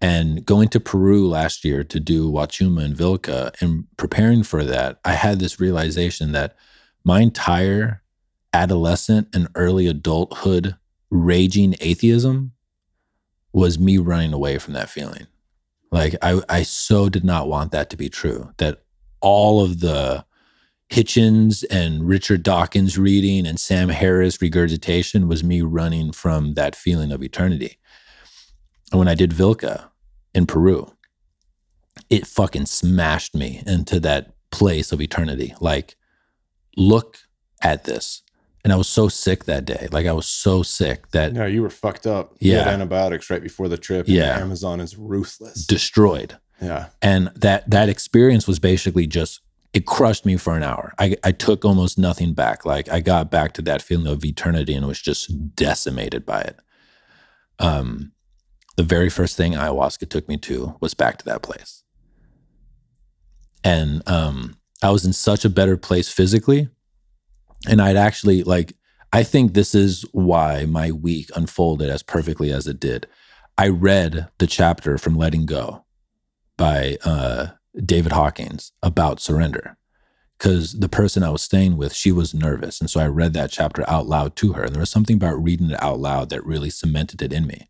[0.00, 4.98] And going to Peru last year to do Wachuma and Vilca and preparing for that,
[5.04, 6.56] I had this realization that
[7.04, 8.02] my entire
[8.52, 10.76] adolescent and early adulthood
[11.10, 12.52] raging atheism
[13.52, 15.26] was me running away from that feeling.
[15.90, 18.52] Like I, I so did not want that to be true.
[18.58, 18.82] That
[19.20, 20.24] all of the
[20.90, 27.12] Hitchens and Richard Dawkins reading and Sam Harris regurgitation was me running from that feeling
[27.12, 27.78] of eternity.
[28.90, 29.89] And when I did Vilca
[30.34, 30.92] in Peru,
[32.08, 35.54] it fucking smashed me into that place of eternity.
[35.60, 35.96] Like,
[36.76, 37.18] look
[37.62, 38.22] at this.
[38.62, 39.88] And I was so sick that day.
[39.90, 42.34] Like I was so sick that No, you were fucked up.
[42.40, 42.64] You Yeah.
[42.64, 44.06] had antibiotics right before the trip.
[44.06, 44.38] and Yeah.
[44.38, 45.64] Amazon is ruthless.
[45.66, 46.36] destroyed.
[46.60, 46.88] yeah.
[47.00, 49.40] And that that experience was basically just
[49.72, 50.92] it crushed me for an hour.
[50.98, 52.66] I, I took almost nothing back.
[52.66, 56.56] Like I got back to that feeling of eternity and was just decimated by it.
[57.58, 58.12] Um,
[58.80, 61.82] the very first thing ayahuasca took me to was back to that place.
[63.62, 66.70] And um, I was in such a better place physically.
[67.68, 68.72] And I'd actually like,
[69.12, 73.06] I think this is why my week unfolded as perfectly as it did.
[73.58, 75.84] I read the chapter from Letting Go
[76.56, 77.48] by uh,
[77.84, 79.76] David Hawkins about surrender
[80.38, 82.80] because the person I was staying with, she was nervous.
[82.80, 84.62] And so I read that chapter out loud to her.
[84.62, 87.68] And there was something about reading it out loud that really cemented it in me.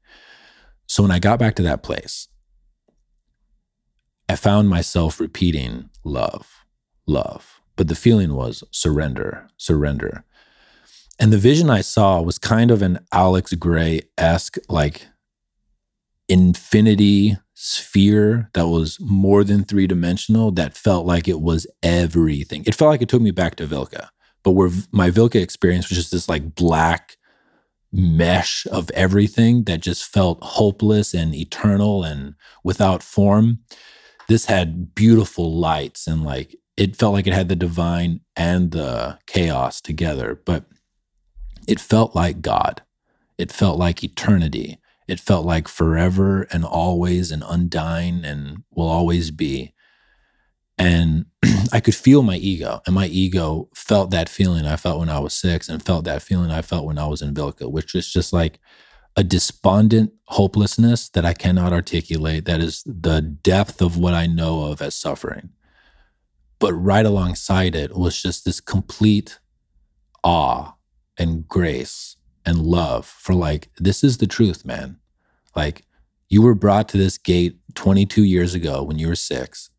[0.90, 2.26] So when I got back to that place,
[4.28, 6.64] I found myself repeating love,
[7.06, 7.60] love.
[7.76, 10.24] But the feeling was surrender, surrender.
[11.20, 15.06] And the vision I saw was kind of an Alex Grey esque, like
[16.28, 22.64] infinity sphere that was more than three dimensional that felt like it was everything.
[22.66, 24.08] It felt like it took me back to Vilca,
[24.42, 27.16] but where my Vilca experience was just this like black
[27.92, 33.58] mesh of everything that just felt hopeless and eternal and without form.
[34.28, 39.18] This had beautiful lights and like it felt like it had the divine and the
[39.26, 40.64] chaos together, but
[41.68, 42.82] it felt like God.
[43.36, 44.78] It felt like eternity.
[45.06, 49.74] It felt like forever and always and undying and will always be.
[50.78, 51.26] And
[51.72, 55.18] I could feel my ego, and my ego felt that feeling I felt when I
[55.18, 58.12] was six and felt that feeling I felt when I was in Vilca, which was
[58.12, 58.58] just like
[59.16, 62.44] a despondent hopelessness that I cannot articulate.
[62.44, 65.50] That is the depth of what I know of as suffering.
[66.58, 69.38] But right alongside it was just this complete
[70.22, 70.74] awe
[71.18, 74.98] and grace and love for like, this is the truth, man.
[75.56, 75.84] Like
[76.28, 79.70] you were brought to this gate 22 years ago when you were six,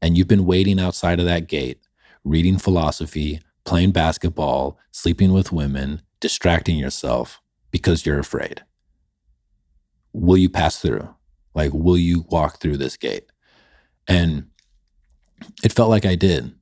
[0.00, 1.80] and you've been waiting outside of that gate,
[2.24, 8.62] reading philosophy, playing basketball, sleeping with women, distracting yourself because you're afraid.
[10.12, 11.08] Will you pass through?
[11.54, 13.30] Like, will you walk through this gate?
[14.06, 14.48] And
[15.62, 16.54] it felt like I did.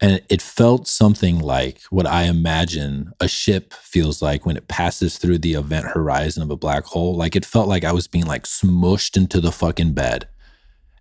[0.00, 5.18] And it felt something like what I imagine a ship feels like when it passes
[5.18, 7.16] through the event horizon of a black hole.
[7.16, 10.28] Like it felt like I was being like smushed into the fucking bed.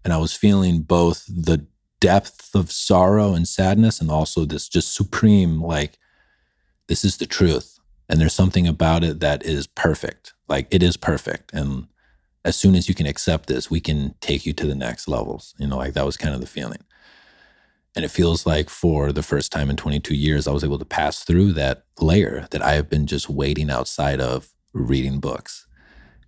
[0.03, 1.65] And I was feeling both the
[1.99, 5.97] depth of sorrow and sadness and also this just supreme, like,
[6.87, 7.79] this is the truth.
[8.09, 10.33] And there's something about it that is perfect.
[10.49, 11.53] Like it is perfect.
[11.53, 11.87] And
[12.45, 15.55] as soon as you can accept this, we can take you to the next levels.
[15.57, 16.83] You know, like that was kind of the feeling.
[17.95, 20.85] And it feels like for the first time in 22 years, I was able to
[20.85, 25.67] pass through that layer that I have been just waiting outside of reading books.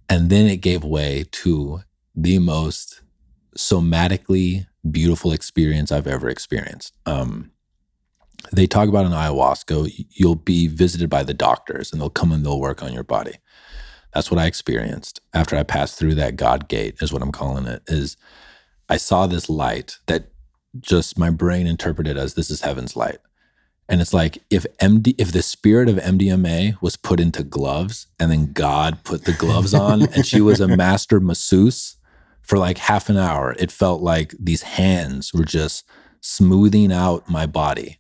[0.08, 1.82] And then it gave way to
[2.16, 3.02] the most
[3.58, 6.94] somatically beautiful experience I've ever experienced.
[7.06, 7.52] Um,
[8.52, 12.46] they talk about in ayahuasca, you'll be visited by the doctors and they'll come and
[12.46, 13.36] they'll work on your body.
[14.14, 17.66] That's what I experienced after I passed through that God gate, is what I'm calling
[17.66, 17.84] it.
[17.88, 18.16] Is
[18.88, 20.30] I saw this light that
[20.80, 23.18] just my brain interpreted as this is heaven's light.
[23.88, 28.32] And it's like if MD if the spirit of MDMA was put into gloves and
[28.32, 31.98] then God put the gloves on and she was a master masseuse
[32.46, 35.84] for like half an hour, it felt like these hands were just
[36.22, 38.00] smoothing out my body.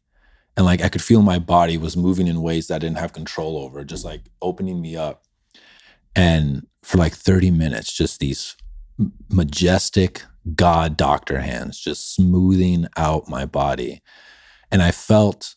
[0.57, 3.13] And like I could feel my body was moving in ways that I didn't have
[3.13, 5.23] control over, just like opening me up.
[6.15, 8.55] And for like 30 minutes, just these
[9.29, 10.23] majestic
[10.55, 14.01] God doctor hands just smoothing out my body.
[14.71, 15.55] And I felt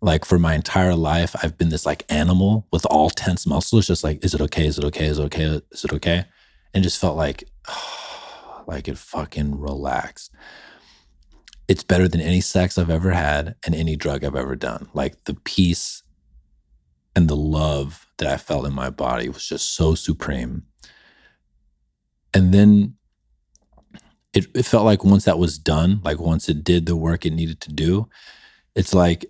[0.00, 4.04] like for my entire life, I've been this like animal with all tense muscles, just
[4.04, 4.66] like, is it okay?
[4.66, 5.06] Is it okay?
[5.06, 5.60] Is it okay?
[5.72, 6.24] Is it okay?
[6.72, 7.96] And just felt like, oh,
[8.70, 10.32] like it fucking relaxed.
[11.68, 14.88] It's better than any sex I've ever had and any drug I've ever done.
[14.94, 16.02] Like the peace
[17.14, 20.62] and the love that I felt in my body was just so supreme.
[22.32, 22.94] And then
[24.32, 27.32] it, it felt like once that was done, like once it did the work it
[27.32, 28.08] needed to do,
[28.76, 29.26] it's like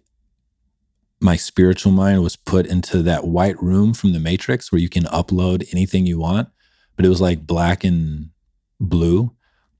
[1.20, 5.04] my spiritual mind was put into that white room from the Matrix where you can
[5.04, 6.48] upload anything you want,
[6.96, 8.30] but it was like black and
[8.80, 9.32] blue.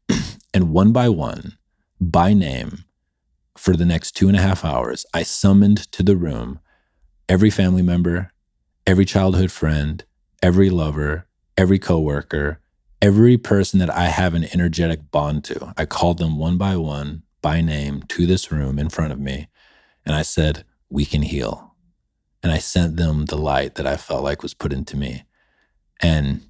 [0.55, 1.57] and one by one,
[2.01, 2.85] by name,
[3.57, 6.61] for the next two and a half hours, I summoned to the room
[7.29, 8.33] every family member,
[8.87, 10.05] every childhood friend,
[10.43, 12.61] every lover, every coworker,
[13.03, 17.23] every person that I have an energetic bond to, I called them one by one
[17.43, 19.49] by name to this room in front of me.
[20.05, 21.75] And I said, We can heal.
[22.43, 25.25] And I sent them the light that I felt like was put into me.
[26.01, 26.50] And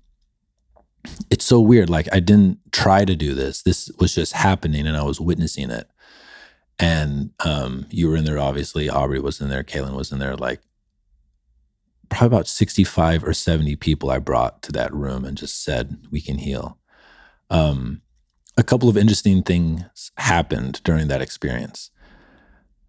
[1.31, 1.91] it's so weird.
[1.91, 5.71] Like, I didn't try to do this, this was just happening and I was witnessing
[5.71, 5.89] it.
[6.79, 8.89] And um, you were in there, obviously.
[8.89, 9.63] Aubrey was in there.
[9.63, 10.37] Kaylin was in there.
[10.37, 10.61] Like,
[12.09, 16.21] probably about 65 or 70 people I brought to that room and just said, we
[16.21, 16.79] can heal.
[17.51, 18.03] Um,
[18.57, 21.91] a couple of interesting things happened during that experience.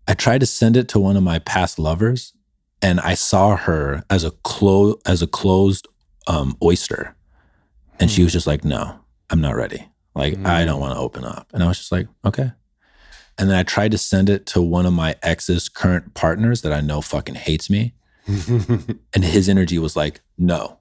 [0.08, 2.34] I tried to send it to one of my past lovers,
[2.82, 5.88] and I saw her as a clo- as a closed
[6.28, 7.15] um, oyster,
[8.02, 8.34] and she was mm.
[8.34, 9.88] just like, "No, I'm not ready.
[10.14, 10.82] Like, I don't mm.
[10.82, 12.52] want to open up." And I was just like, "Okay."
[13.38, 16.74] And then I tried to send it to one of my ex's current partners that
[16.74, 17.94] I know fucking hates me,
[18.28, 20.80] and his energy was like, "No,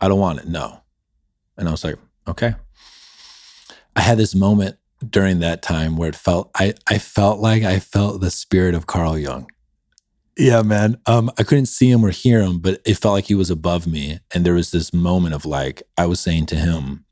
[0.00, 0.48] I don't want it.
[0.48, 0.80] No,"
[1.56, 2.54] and I was like, "Okay."
[3.94, 4.76] I had this moment
[5.08, 8.86] during that time where it felt I I felt like I felt the spirit of
[8.86, 9.50] Carl Jung.
[10.36, 10.98] Yeah, man.
[11.06, 13.86] Um, I couldn't see him or hear him, but it felt like he was above
[13.86, 14.20] me.
[14.34, 17.04] And there was this moment of like I was saying to him,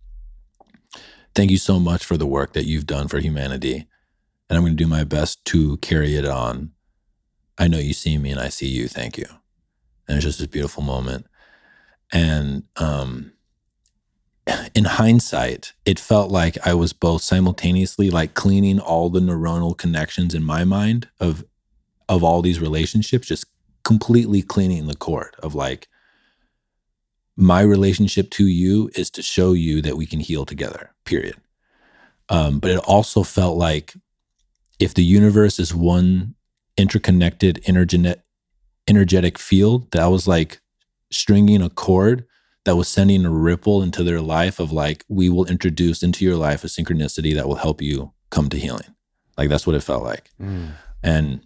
[1.35, 3.87] Thank you so much for the work that you've done for humanity.
[4.49, 6.73] And I'm gonna do my best to carry it on.
[7.59, 8.89] I know you see me and I see you.
[8.89, 9.27] Thank you.
[10.09, 11.27] And it's just this beautiful moment.
[12.13, 13.33] And um
[14.75, 20.35] in hindsight, it felt like I was both simultaneously like cleaning all the neuronal connections
[20.35, 21.45] in my mind of
[22.09, 23.47] of all these relationships, just
[23.85, 25.89] completely cleaning the court of like
[27.37, 30.93] my relationship to you is to show you that we can heal together.
[31.05, 31.37] Period.
[32.29, 33.95] Um, but it also felt like
[34.79, 36.35] if the universe is one
[36.77, 38.21] interconnected energetic
[38.87, 40.61] energetic field, that I was like
[41.11, 42.27] stringing a cord
[42.65, 46.37] that was sending a ripple into their life of like, we will introduce into your
[46.37, 48.95] life a synchronicity that will help you come to healing.
[49.37, 50.31] Like that's what it felt like.
[50.41, 50.73] Mm.
[51.03, 51.41] And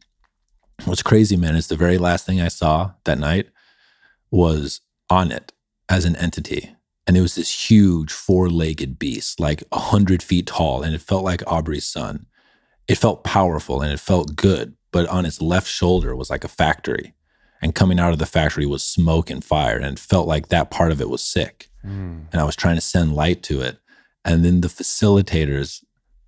[0.84, 3.48] what's crazy, man, is the very last thing I saw that night
[4.30, 4.80] was
[5.10, 5.50] Onnit
[5.88, 6.74] as an entity.
[7.06, 10.82] And it was this huge four legged beast, like a hundred feet tall.
[10.82, 12.26] And it felt like Aubrey's son.
[12.88, 14.74] It felt powerful and it felt good.
[14.92, 17.14] But on its left shoulder was like a factory
[17.62, 20.70] and coming out of the factory was smoke and fire and it felt like that
[20.70, 22.26] part of it was sick Mm.
[22.30, 23.78] and i was trying to send light to it
[24.24, 25.82] and then the facilitators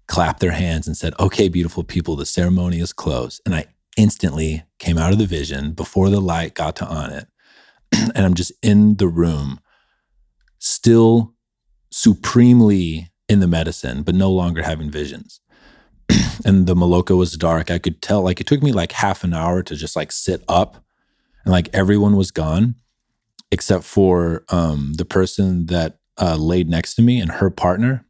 [0.09, 3.65] clapped their hands and said okay beautiful people the ceremony is closed and i
[3.97, 7.27] instantly came out of the vision before the light got to Onnit.
[8.15, 9.61] And i'm just in the room
[10.59, 11.35] still
[11.91, 15.41] supremely in the medicine but no longer having visions.
[16.45, 17.71] And the Maloka was dark.
[17.71, 20.43] I could tell like it took me like half an hour to just like sit
[20.49, 20.85] up
[21.45, 22.75] and like everyone was gone
[23.51, 28.05] except for um, the person that uh, laid next to me and her partner.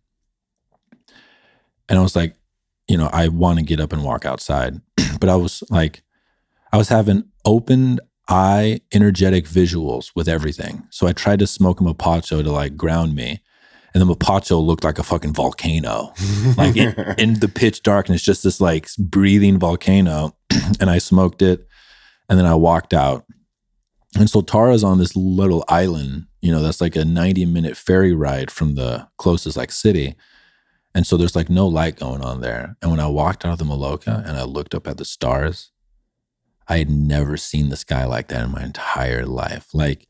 [1.88, 2.34] And I was like,
[2.88, 4.80] you know, I want to get up and walk outside,
[5.20, 6.02] but I was like,
[6.72, 10.86] I was having open eye energetic visuals with everything.
[10.90, 13.40] So I tried to smoke a mapacho to like ground me.
[13.92, 16.12] And the mapacho looked like a fucking volcano,
[16.56, 20.36] like in, in the pitch darkness, just this like breathing volcano.
[20.80, 21.68] and I smoked it
[22.28, 23.24] and then I walked out.
[24.16, 28.50] And Soltara's on this little island, you know, that's like a 90 minute ferry ride
[28.50, 30.16] from the closest like city.
[30.94, 32.76] And so there's like no light going on there.
[32.80, 35.72] And when I walked out of the Maloka and I looked up at the stars,
[36.68, 39.68] I had never seen the sky like that in my entire life.
[39.74, 40.06] Like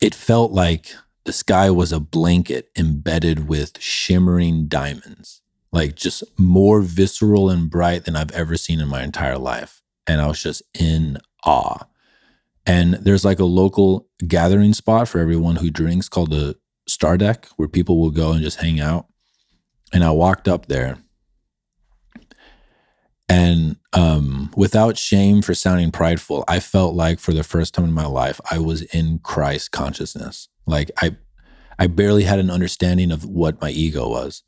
[0.00, 0.92] it felt like
[1.24, 8.04] the sky was a blanket embedded with shimmering diamonds, like just more visceral and bright
[8.04, 11.86] than I've ever seen in my entire life and I was just in awe.
[12.66, 16.56] And there's like a local gathering spot for everyone who drinks called the
[16.88, 19.06] Star Deck, where people will go and just hang out.
[19.92, 20.98] And I walked up there,
[23.28, 27.92] and um, without shame for sounding prideful, I felt like for the first time in
[27.92, 30.48] my life, I was in Christ consciousness.
[30.66, 31.16] Like I,
[31.78, 34.42] I barely had an understanding of what my ego was,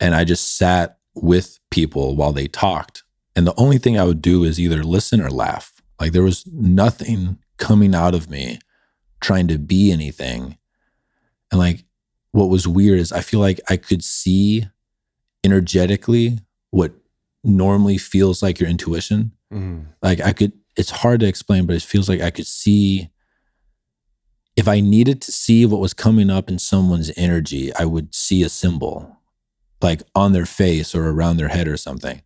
[0.00, 3.02] and I just sat with people while they talked
[3.38, 5.80] and the only thing I would do is either listen or laugh.
[6.00, 8.58] Like there was nothing coming out of me
[9.20, 10.58] trying to be anything.
[11.52, 11.84] And like
[12.32, 14.66] what was weird is I feel like I could see
[15.44, 16.38] energetically
[16.70, 16.92] what
[17.44, 19.32] normally feels like your intuition.
[19.52, 19.86] Mm.
[20.02, 23.10] Like I could, it's hard to explain, but it feels like I could see.
[24.56, 28.42] If I needed to see what was coming up in someone's energy, I would see
[28.42, 29.16] a symbol
[29.80, 32.22] like on their face or around their head or something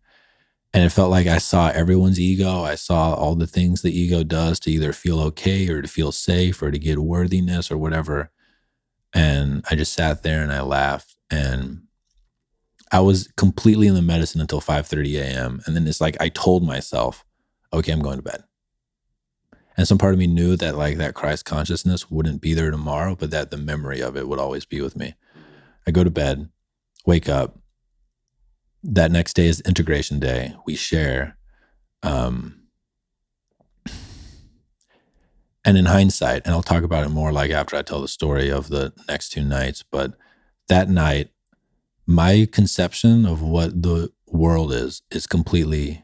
[0.73, 2.63] and it felt like I saw everyone's ego.
[2.63, 6.11] I saw all the things the ego does to either feel okay or to feel
[6.11, 8.31] safe or to get worthiness or whatever.
[9.13, 11.83] And I just sat there and I laughed and
[12.91, 15.61] I was completely in the medicine until 5:30 a.m.
[15.65, 17.25] And then it's like I told myself,
[17.71, 18.43] okay, I'm going to bed.
[19.75, 23.15] And some part of me knew that like that Christ consciousness wouldn't be there tomorrow,
[23.15, 25.15] but that the memory of it would always be with me.
[25.87, 26.49] I go to bed,
[27.05, 27.57] wake up,
[28.83, 30.53] that next day is integration day.
[30.65, 31.37] We share.
[32.03, 32.62] Um,
[35.65, 38.49] and in hindsight, and I'll talk about it more like after I tell the story
[38.49, 40.13] of the next two nights, but
[40.67, 41.29] that night,
[42.05, 46.03] my conception of what the world is is completely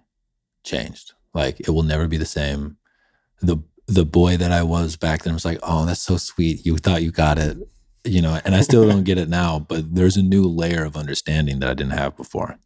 [0.63, 1.13] changed.
[1.33, 2.77] Like it will never be the same.
[3.41, 3.57] The
[3.87, 6.65] the boy that I was back then was like, "Oh, that's so sweet.
[6.65, 7.57] You thought you got it."
[8.05, 10.95] You know, and I still don't get it now, but there's a new layer of
[10.95, 12.57] understanding that I didn't have before.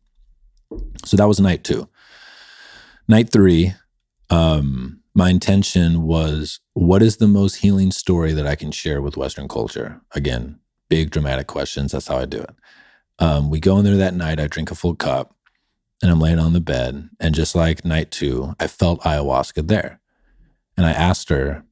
[1.06, 1.88] So that was night 2.
[3.08, 3.74] Night 3,
[4.30, 9.18] um my intention was what is the most healing story that I can share with
[9.18, 10.02] Western culture?
[10.12, 10.60] Again,
[10.90, 11.92] big dramatic questions.
[11.92, 12.56] That's how I do it.
[13.20, 14.40] Um, we go in there that night.
[14.40, 15.36] I drink a full cup
[16.02, 17.10] and I'm laying on the bed.
[17.20, 20.02] And just like night two, I felt ayahuasca there.
[20.76, 21.64] And I asked her,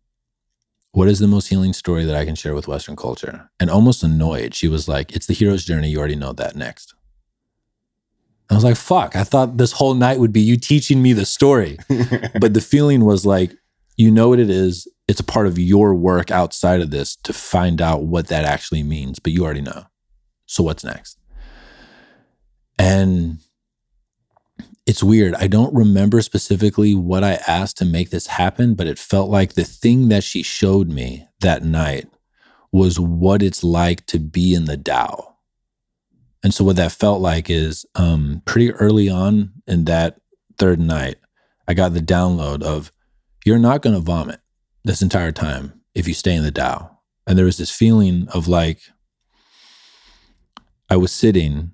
[0.91, 3.49] What is the most healing story that I can share with Western culture?
[3.59, 5.89] And almost annoyed, she was like, It's the hero's journey.
[5.89, 6.93] You already know that next.
[8.51, 11.25] I was like, fuck, I thought this whole night would be you teaching me the
[11.25, 11.77] story.
[12.39, 13.55] but the feeling was like,
[13.95, 14.89] you know what it is.
[15.07, 18.83] It's a part of your work outside of this to find out what that actually
[18.83, 19.85] means, but you already know.
[20.47, 21.17] So what's next?
[22.77, 23.39] And
[24.85, 25.33] it's weird.
[25.35, 29.53] I don't remember specifically what I asked to make this happen, but it felt like
[29.53, 32.09] the thing that she showed me that night
[32.73, 35.30] was what it's like to be in the Tao
[36.43, 40.19] and so what that felt like is um, pretty early on in that
[40.57, 41.17] third night,
[41.67, 42.91] I got the download of
[43.45, 44.39] you're not going to vomit
[44.83, 46.99] this entire time if you stay in the Tao.
[47.27, 48.79] And there was this feeling of like
[50.89, 51.71] I was sitting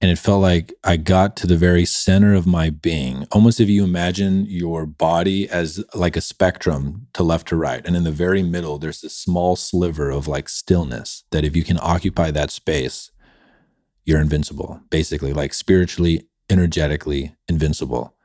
[0.00, 3.68] and it felt like I got to the very center of my being, almost if
[3.68, 7.84] you imagine your body as like a spectrum to left to right.
[7.84, 11.64] And in the very middle, there's this small sliver of like stillness that if you
[11.64, 13.10] can occupy that space,
[14.08, 18.16] you're invincible, basically, like spiritually, energetically invincible.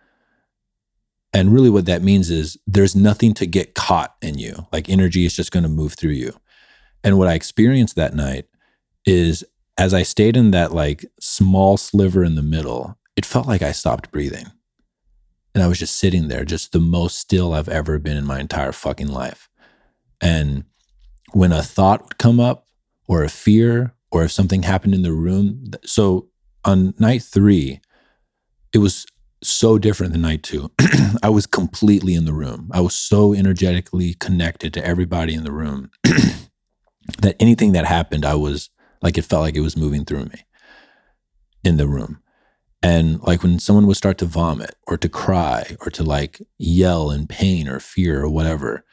[1.34, 4.66] And really, what that means is there's nothing to get caught in you.
[4.72, 6.40] Like energy is just going to move through you.
[7.04, 8.46] And what I experienced that night
[9.06, 9.44] is
[9.78, 13.74] as I stayed in that like small sliver in the middle, it felt like I
[13.74, 14.46] stopped breathing.
[15.54, 18.40] And I was just sitting there, just the most still I've ever been in my
[18.40, 19.50] entire fucking life.
[20.22, 20.64] And
[21.34, 22.68] when a thought would come up
[23.06, 25.72] or a fear or if something happened in the room.
[25.84, 26.30] So
[26.64, 27.82] on night three,
[28.72, 29.08] it was
[29.42, 30.72] so different than night two.
[31.24, 32.70] I was completely in the room.
[32.72, 38.36] I was so energetically connected to everybody in the room that anything that happened, I
[38.36, 38.70] was
[39.02, 40.46] like, it felt like it was moving through me
[41.64, 42.20] in the room.
[42.84, 47.10] And like when someone would start to vomit or to cry or to like yell
[47.10, 48.86] in pain or fear or whatever,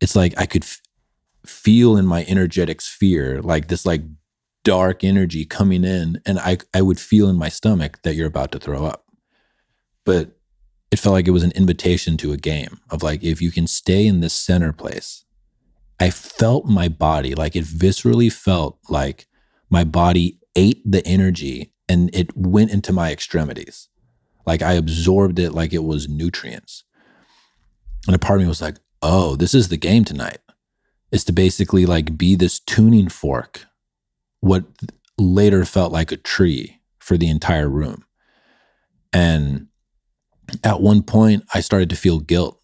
[0.00, 0.80] it's like I could f-
[1.44, 4.02] feel in my energetic sphere like this like
[4.66, 8.50] dark energy coming in and I, I would feel in my stomach that you're about
[8.50, 9.06] to throw up.
[10.04, 10.32] But
[10.90, 13.68] it felt like it was an invitation to a game of like, if you can
[13.68, 15.24] stay in this center place,
[16.00, 19.28] I felt my body, like it viscerally felt like
[19.70, 23.88] my body ate the energy and it went into my extremities.
[24.46, 26.82] Like I absorbed it like it was nutrients.
[28.08, 30.38] And a part of me was like, oh, this is the game tonight.
[31.12, 33.66] Is to basically like be this tuning fork
[34.46, 34.64] what
[35.18, 38.04] later felt like a tree for the entire room.
[39.12, 39.68] And
[40.62, 42.60] at one point, I started to feel guilt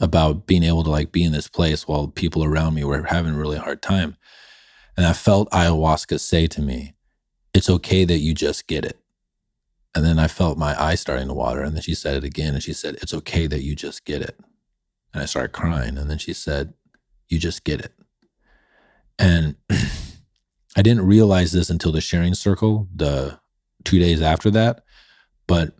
[0.00, 3.34] about being able to like be in this place while people around me were having
[3.34, 4.16] a really hard time.
[4.96, 6.94] And I felt ayahuasca say to me,
[7.52, 8.98] It's okay that you just get it.
[9.94, 11.62] And then I felt my eyes starting to water.
[11.62, 12.54] And then she said it again.
[12.54, 14.38] And she said, It's okay that you just get it.
[15.12, 15.98] And I started crying.
[15.98, 16.74] And then she said,
[17.28, 17.92] You just get it.
[19.18, 19.56] And
[20.76, 23.40] I didn't realize this until the sharing circle, the
[23.84, 24.84] two days after that.
[25.46, 25.74] But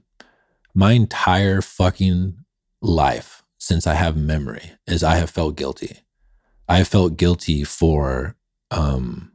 [0.74, 2.38] my entire fucking
[2.80, 5.98] life since I have memory is I have felt guilty.
[6.68, 8.36] I have felt guilty for
[8.70, 9.32] um,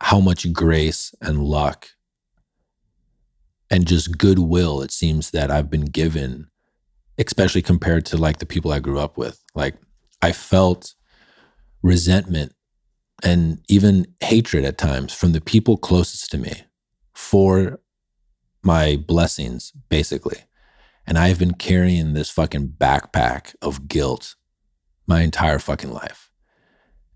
[0.00, 1.88] how much grace and luck
[3.70, 6.48] and just goodwill it seems that I've been given,
[7.18, 9.42] especially compared to like the people I grew up with.
[9.54, 9.76] Like
[10.22, 10.94] I felt
[11.82, 12.55] resentment
[13.22, 16.62] and even hatred at times from the people closest to me
[17.14, 17.80] for
[18.62, 20.38] my blessings, basically.
[21.06, 24.34] And I've been carrying this fucking backpack of guilt
[25.06, 26.30] my entire fucking life.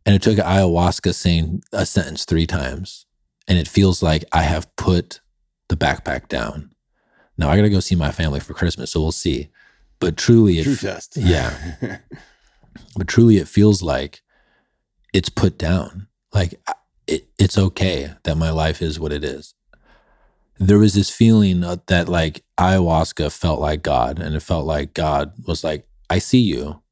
[0.06, 3.06] And it took ayahuasca saying a sentence three times.
[3.48, 5.20] And it feels like I have put
[5.68, 6.70] the backpack down.
[7.36, 8.92] Now I got to go see my family for Christmas.
[8.92, 9.50] So we'll see.
[9.98, 11.16] But truly, it, True test.
[11.16, 11.98] yeah.
[12.96, 14.22] but truly, it feels like
[15.12, 16.06] it's put down.
[16.32, 16.54] Like
[17.06, 19.54] it, it's okay that my life is what it is.
[20.58, 25.32] There was this feeling that like ayahuasca felt like God, and it felt like God
[25.46, 26.82] was like, I see you.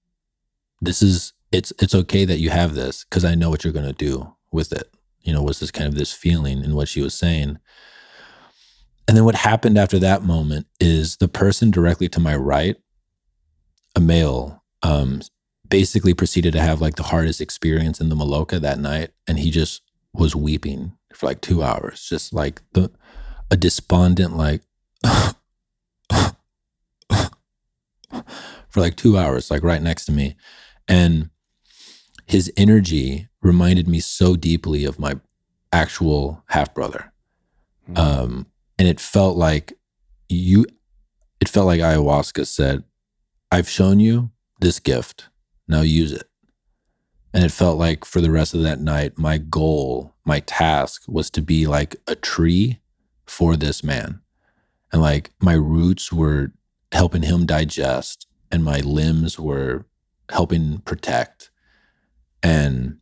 [0.81, 3.93] This is it's it's okay that you have this because I know what you're gonna
[3.93, 4.93] do with it.
[5.21, 7.59] You know, was this kind of this feeling in what she was saying.
[9.07, 12.77] And then what happened after that moment is the person directly to my right,
[13.97, 15.23] a male, um,
[15.69, 19.11] basically proceeded to have like the hardest experience in the Maloka that night.
[19.27, 22.91] And he just was weeping for like two hours, just like the
[23.51, 24.63] a despondent, like
[28.69, 30.37] for like two hours, like right next to me.
[30.87, 31.31] And
[32.27, 35.19] his energy reminded me so deeply of my
[35.73, 37.13] actual half brother.
[37.89, 37.99] Mm-hmm.
[37.99, 38.47] Um,
[38.79, 39.73] and it felt like
[40.29, 40.67] you,
[41.41, 42.85] it felt like ayahuasca said,
[43.51, 45.29] I've shown you this gift.
[45.69, 46.29] Now use it.
[47.35, 51.31] And it felt like for the rest of that night, my goal, my task was
[51.31, 52.81] to be like a tree
[53.27, 54.21] for this man.
[54.93, 56.53] And like my roots were
[56.91, 59.85] helping him digest, and my limbs were
[60.31, 61.51] helping protect.
[62.43, 62.99] And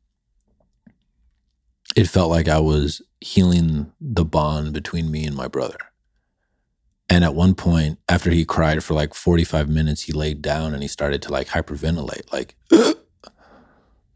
[1.95, 5.79] it felt like I was healing the bond between me and my brother.
[7.09, 10.83] And at one point, after he cried for like 45 minutes, he laid down and
[10.83, 12.57] he started to like hyperventilate, like,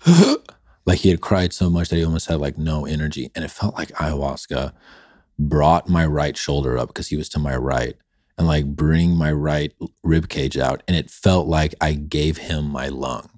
[0.86, 3.30] like he had cried so much that he almost had like no energy.
[3.34, 4.72] And it felt like ayahuasca
[5.38, 7.94] brought my right shoulder up because he was to my right
[8.36, 9.72] and like bring my right
[10.02, 10.82] rib cage out.
[10.88, 13.28] And it felt like I gave him my lung.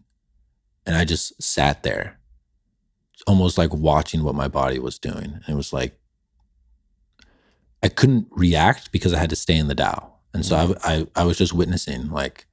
[0.87, 2.19] And I just sat there,
[3.27, 5.25] almost like watching what my body was doing.
[5.25, 5.99] And it was like,
[7.83, 10.13] I couldn't react because I had to stay in the Tao.
[10.35, 11.09] And so I, mm-hmm.
[11.17, 12.47] I, I was just witnessing, like,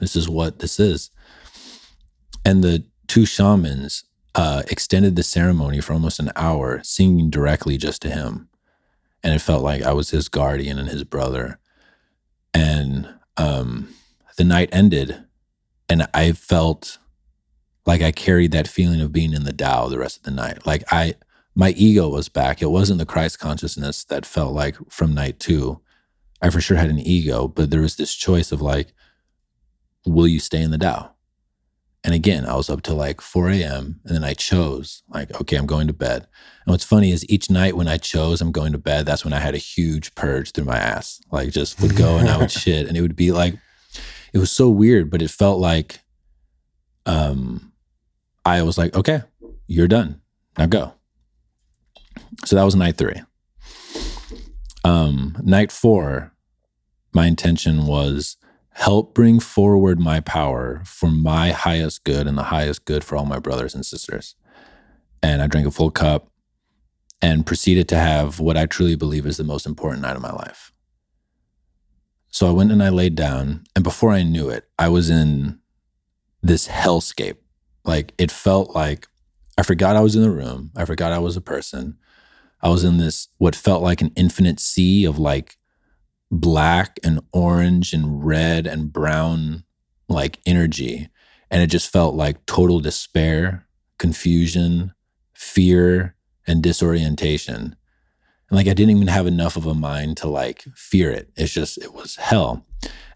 [0.00, 1.10] this is what this is.
[2.44, 8.02] And the two shamans uh, extended the ceremony for almost an hour, singing directly just
[8.02, 8.50] to him
[9.22, 11.58] and it felt like I was his guardian and his brother.
[12.54, 13.94] And um,
[14.36, 15.24] the night ended,
[15.88, 16.98] and I felt
[17.86, 20.66] like I carried that feeling of being in the Tao the rest of the night.
[20.66, 21.14] Like I,
[21.54, 22.62] my ego was back.
[22.62, 25.80] It wasn't the Christ consciousness that felt like from night two.
[26.42, 28.92] I for sure had an ego, but there was this choice of like,
[30.06, 31.12] will you stay in the Tao?
[32.02, 34.00] And again, I was up till like 4 a.m.
[34.06, 36.26] and then I chose, like, okay, I'm going to bed.
[36.64, 39.34] And what's funny is each night when I chose I'm going to bed, that's when
[39.34, 41.20] I had a huge purge through my ass.
[41.30, 42.88] Like, just would go and I would shit.
[42.88, 43.54] And it would be like,
[44.32, 46.00] it was so weird, but it felt like
[47.04, 47.72] um,
[48.46, 49.22] I was like, okay,
[49.66, 50.22] you're done.
[50.56, 50.94] Now go.
[52.44, 53.20] So that was night three.
[54.84, 56.32] Um, night four,
[57.12, 58.36] my intention was
[58.70, 63.26] help bring forward my power for my highest good and the highest good for all
[63.26, 64.36] my brothers and sisters.
[65.22, 66.30] And I drank a full cup
[67.20, 70.32] and proceeded to have what I truly believe is the most important night of my
[70.32, 70.72] life.
[72.30, 75.58] So I went and I laid down, and before I knew it, I was in
[76.42, 77.36] this hellscape.
[77.84, 79.08] Like it felt like
[79.58, 80.70] I forgot I was in the room.
[80.76, 81.98] I forgot I was a person.
[82.62, 85.56] I was in this, what felt like an infinite sea of like
[86.30, 89.64] black and orange and red and brown
[90.08, 91.08] like energy.
[91.50, 93.66] And it just felt like total despair,
[93.98, 94.92] confusion,
[95.34, 96.14] fear,
[96.46, 97.76] and disorientation.
[98.48, 101.30] And like I didn't even have enough of a mind to like fear it.
[101.36, 102.66] It's just, it was hell.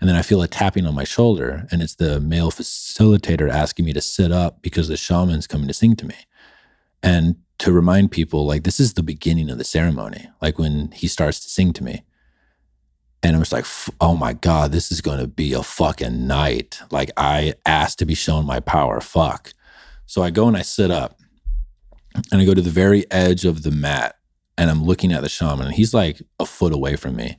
[0.01, 3.87] And then I feel a tapping on my shoulder, and it's the male facilitator asking
[3.87, 6.15] me to sit up because the shaman's coming to sing to me.
[7.03, 11.07] And to remind people, like, this is the beginning of the ceremony, like when he
[11.07, 12.05] starts to sing to me.
[13.23, 13.65] And it was like,
[14.03, 16.81] oh my God, this is going to be a fucking night.
[16.91, 19.01] Like I asked to be shown my power.
[19.01, 19.55] Fuck.
[20.05, 21.19] So I go and I sit up
[22.31, 24.17] and I go to the very edge of the mat
[24.59, 27.39] and I'm looking at the shaman and he's like a foot away from me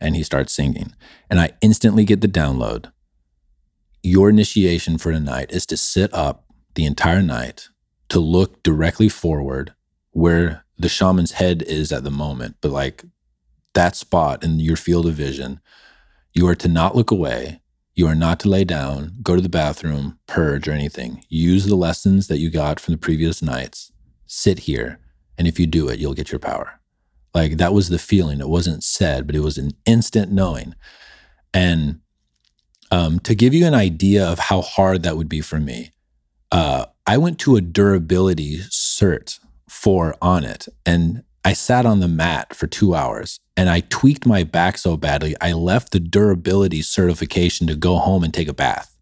[0.00, 0.94] and he starts singing.
[1.28, 2.90] And I instantly get the download.
[4.02, 6.46] Your initiation for tonight is to sit up
[6.76, 7.68] the entire night,
[8.08, 9.74] to look directly forward
[10.12, 13.04] where the shaman's head is at the moment, but like
[13.74, 15.60] that spot in your field of vision,
[16.32, 17.60] you are to not look away.
[17.94, 21.24] You are not to lay down, go to the bathroom, purge, or anything.
[21.30, 23.90] Use the lessons that you got from the previous nights.
[24.26, 24.98] Sit here.
[25.38, 26.80] And if you do it, you'll get your power.
[27.34, 28.40] Like that was the feeling.
[28.40, 30.74] It wasn't said, but it was an instant knowing.
[31.54, 32.00] And
[32.90, 35.92] um, to give you an idea of how hard that would be for me,
[36.52, 39.38] uh, I went to a durability cert
[39.68, 44.42] for Onnit And I sat on the mat for two hours and I tweaked my
[44.42, 48.96] back so badly, I left the durability certification to go home and take a bath.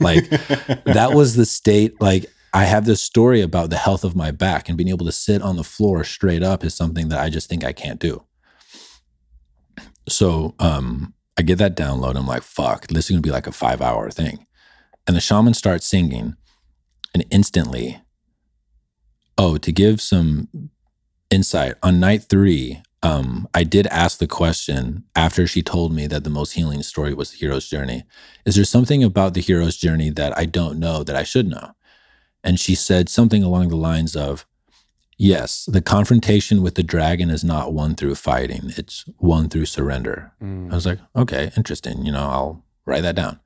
[0.00, 0.28] Like
[0.84, 2.00] that was the state.
[2.00, 5.12] Like I have this story about the health of my back and being able to
[5.12, 8.24] sit on the floor straight up is something that I just think I can't do.
[10.08, 12.16] So um, I get that download.
[12.16, 14.46] I'm like, fuck, this is gonna be like a five hour thing.
[15.06, 16.34] And the shaman starts singing.
[17.14, 18.00] And instantly,
[19.36, 20.48] oh, to give some
[21.30, 26.22] insight on night three, um, I did ask the question after she told me that
[26.22, 28.04] the most healing story was the hero's journey.
[28.44, 31.72] Is there something about the hero's journey that I don't know that I should know?
[32.44, 34.46] And she said something along the lines of,
[35.22, 40.32] Yes, the confrontation with the dragon is not won through fighting, it's won through surrender.
[40.42, 40.72] Mm.
[40.72, 42.06] I was like, okay, interesting.
[42.06, 43.38] You know, I'll write that down.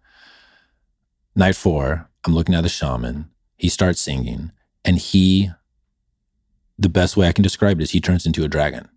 [1.35, 3.29] Night four, I'm looking at the shaman.
[3.57, 4.53] He starts singing,
[4.85, 5.51] and he,
[6.79, 8.89] the best way I can describe it is he turns into a dragon.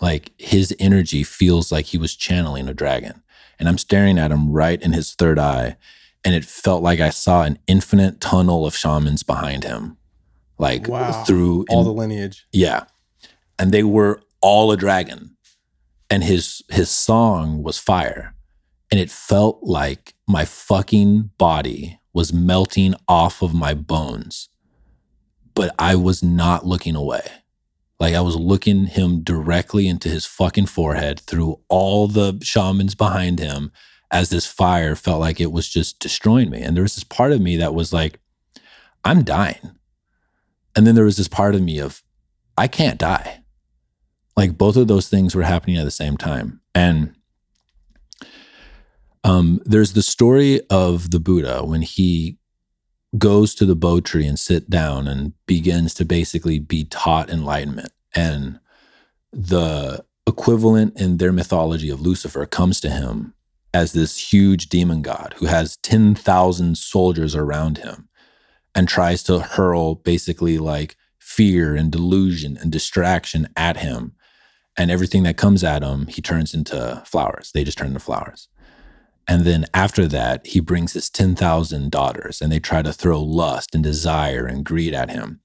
[0.00, 3.22] Like his energy feels like he was channeling a dragon.
[3.58, 5.76] And I'm staring at him right in his third eye.
[6.24, 9.96] And it felt like I saw an infinite tunnel of shamans behind him.
[10.58, 11.24] Like Wow.
[11.24, 12.46] through All in- the lineage.
[12.52, 12.84] yeah.
[13.58, 15.36] And they were all a dragon.
[16.10, 18.34] And his his song was fire.
[18.90, 24.48] And it felt like my fucking body was melting off of my bones.
[25.54, 27.20] But I was not looking away.
[28.00, 33.38] Like I was looking him directly into his fucking forehead through all the shamans behind
[33.38, 33.70] him
[34.10, 36.62] as this fire felt like it was just destroying me.
[36.62, 38.18] And there was this part of me that was like,
[39.04, 39.72] I'm dying.
[40.74, 42.02] And then there was this part of me of,
[42.56, 43.42] I can't die.
[44.38, 46.62] Like both of those things were happening at the same time.
[46.74, 47.14] And
[49.26, 52.38] um, there's the story of the Buddha when he
[53.18, 57.90] goes to the Bo tree and sit down and begins to basically be taught enlightenment.
[58.14, 58.60] And
[59.32, 63.34] the equivalent in their mythology of Lucifer comes to him
[63.74, 68.08] as this huge demon god who has 10,000 soldiers around him
[68.76, 74.12] and tries to hurl basically like fear and delusion and distraction at him.
[74.76, 77.50] And everything that comes at him, he turns into flowers.
[77.52, 78.46] They just turn into flowers.
[79.28, 83.74] And then after that, he brings his 10,000 daughters and they try to throw lust
[83.74, 85.40] and desire and greed at him.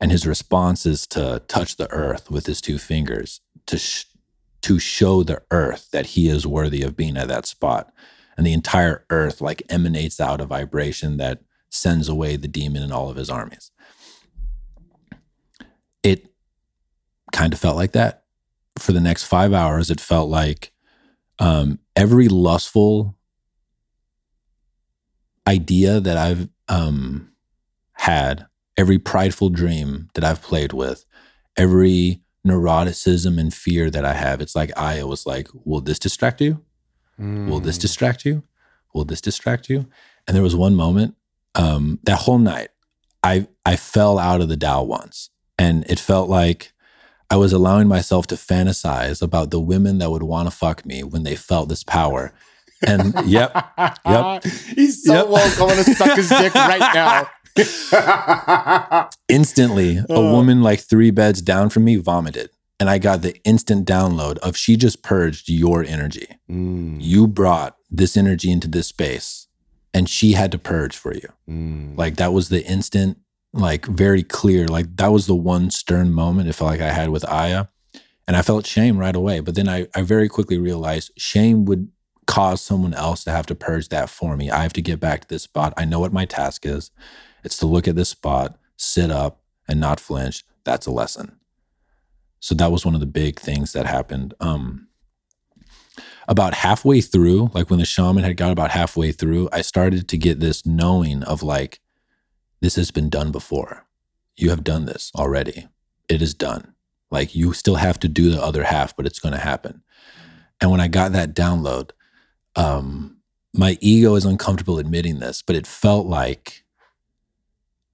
[0.00, 4.04] And his response is to touch the earth with his two fingers to, sh-
[4.62, 7.90] to show the earth that he is worthy of being at that spot.
[8.36, 12.92] And the entire earth like emanates out a vibration that sends away the demon and
[12.92, 13.70] all of his armies.
[16.02, 16.28] It
[17.32, 18.24] kind of felt like that.
[18.78, 20.72] For the next five hours, it felt like
[21.38, 23.13] um, every lustful
[25.46, 27.32] idea that I've um,
[27.92, 31.04] had, every prideful dream that I've played with,
[31.56, 36.40] every neuroticism and fear that I have, it's like I was like, Will this distract
[36.40, 36.62] you?
[37.18, 37.82] Will this Mm.
[37.82, 38.42] distract you?
[38.94, 39.86] Will this distract you?
[40.26, 41.14] And there was one moment
[41.54, 42.70] um, that whole night,
[43.22, 46.72] I I fell out of the Tao once, and it felt like
[47.30, 51.02] I was allowing myself to fantasize about the women that would want to fuck me
[51.02, 52.32] when they felt this power.
[52.86, 53.52] And yep,
[54.06, 54.44] yep.
[54.74, 55.28] He's so Yep.
[55.28, 57.28] welcome to suck his dick right now.
[59.28, 60.32] instantly, a Uh.
[60.32, 64.56] woman like three beds down from me vomited, and I got the instant download of
[64.56, 66.28] she just purged your energy.
[66.50, 69.46] Mm, You brought this energy into this space,
[69.92, 71.28] and she had to purge for you.
[71.48, 71.96] mm.
[71.96, 73.18] Like that was the instant,
[73.52, 74.66] like very clear.
[74.66, 77.66] Like that was the one stern moment it felt like I had with Aya.
[78.26, 79.40] And I felt shame right away.
[79.40, 81.88] But then I, I very quickly realized shame would
[82.26, 84.50] cause someone else to have to purge that for me.
[84.50, 85.74] I have to get back to this spot.
[85.76, 86.90] I know what my task is.
[87.42, 90.44] It's to look at this spot, sit up, and not flinch.
[90.64, 91.38] That's a lesson.
[92.40, 94.34] So that was one of the big things that happened.
[94.40, 94.88] Um,
[96.28, 100.16] about halfway through, like when the shaman had got about halfway through, I started to
[100.16, 101.80] get this knowing of like,
[102.60, 103.86] this has been done before.
[104.36, 105.68] You have done this already.
[106.08, 106.74] It is done.
[107.10, 109.82] Like you still have to do the other half, but it's going to happen.
[110.60, 111.90] And when I got that download,
[112.56, 113.18] um,
[113.52, 116.64] my ego is uncomfortable admitting this, but it felt like,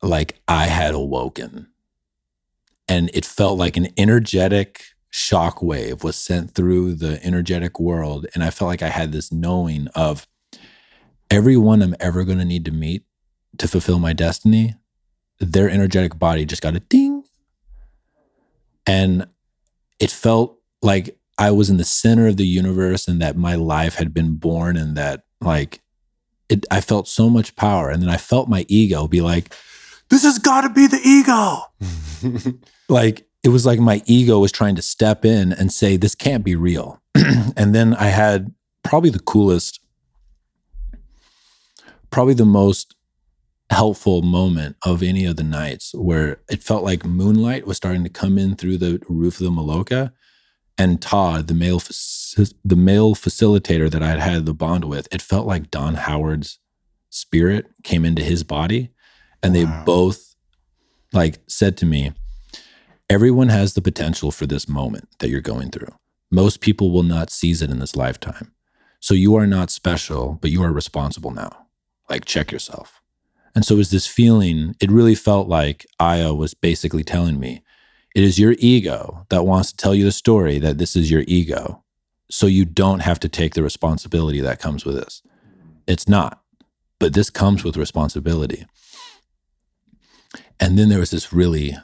[0.02, 1.68] like I had awoken,
[2.88, 8.42] and it felt like an energetic shock wave was sent through the energetic world, and
[8.42, 10.26] I felt like I had this knowing of
[11.30, 13.04] everyone I'm ever going to need to meet
[13.58, 14.74] to fulfill my destiny,
[15.38, 17.24] their energetic body just got a ding.
[18.86, 19.28] And
[19.98, 23.94] it felt like I was in the center of the universe and that my life
[23.94, 25.80] had been born and that like
[26.50, 27.88] it I felt so much power.
[27.88, 29.56] And then I felt my ego be like,
[30.10, 32.58] this has got to be the ego.
[32.90, 36.44] Like it was like my ego was trying to step in and say, this can't
[36.44, 37.00] be real.
[37.56, 39.78] and then I had probably the coolest,
[42.10, 42.96] probably the most
[43.70, 48.10] helpful moment of any of the nights where it felt like moonlight was starting to
[48.10, 50.10] come in through the roof of the Maloka.
[50.80, 55.20] And Todd, the male the male facilitator that I had had the bond with, it
[55.20, 56.58] felt like Don Howard's
[57.10, 58.88] spirit came into his body,
[59.42, 60.34] And they both
[61.12, 62.12] like said to me,
[63.10, 65.92] everyone has the potential for this moment that you're going through.
[66.30, 68.54] Most people will not seize it in this lifetime.
[69.00, 71.66] So you are not special, but you are responsible now.
[72.08, 73.02] Like check yourself.
[73.54, 77.62] And so it was this feeling, it really felt like Aya was basically telling me,
[78.14, 81.24] it is your ego that wants to tell you the story that this is your
[81.26, 81.82] ego.
[82.30, 85.22] So you don't have to take the responsibility that comes with this.
[85.86, 86.42] It's not,
[86.98, 88.66] but this comes with responsibility.
[90.60, 91.76] And then there was this really,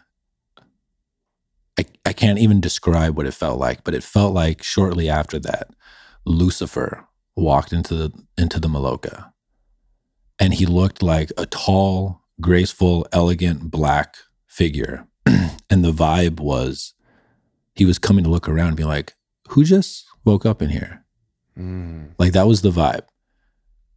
[1.79, 5.39] I, I can't even describe what it felt like, but it felt like shortly after
[5.41, 5.71] that,
[6.25, 9.33] Lucifer walked into the into the Maloka.
[10.39, 14.17] And he looked like a tall, graceful, elegant black
[14.47, 15.07] figure.
[15.71, 16.95] and the vibe was
[17.75, 19.15] he was coming to look around and be like,
[19.49, 21.05] who just woke up in here?
[21.59, 22.11] Mm.
[22.19, 23.05] Like that was the vibe.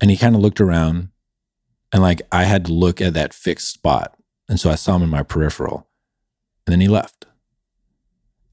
[0.01, 1.09] And he kind of looked around
[1.91, 4.15] and like I had to look at that fixed spot.
[4.47, 5.87] And so I saw him in my peripheral.
[6.65, 7.25] And then he left.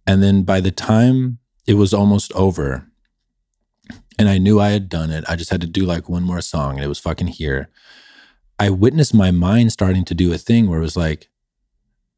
[0.07, 2.87] And then by the time it was almost over,
[4.18, 6.41] and I knew I had done it, I just had to do like one more
[6.41, 7.68] song and it was fucking here.
[8.59, 11.29] I witnessed my mind starting to do a thing where it was like,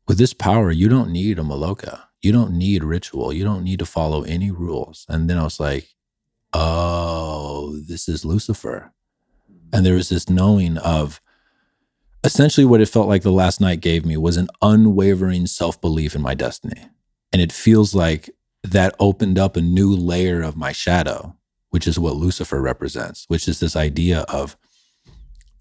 [0.09, 2.01] with this power, you don't need a maloka.
[2.23, 3.33] You don't need ritual.
[3.33, 5.05] You don't need to follow any rules.
[5.09, 5.89] And then I was like,
[6.53, 8.93] oh, this is Lucifer.
[9.73, 11.21] And there was this knowing of
[12.25, 16.17] essentially what it felt like the last night gave me was an unwavering self belief
[16.17, 16.89] in my destiny.
[17.33, 18.31] And it feels like
[18.65, 21.37] that opened up a new layer of my shadow,
[21.69, 24.57] which is what Lucifer represents, which is this idea of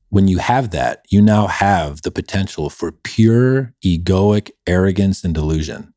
[0.10, 5.94] when you have that, you now have the potential for pure egoic arrogance and delusion.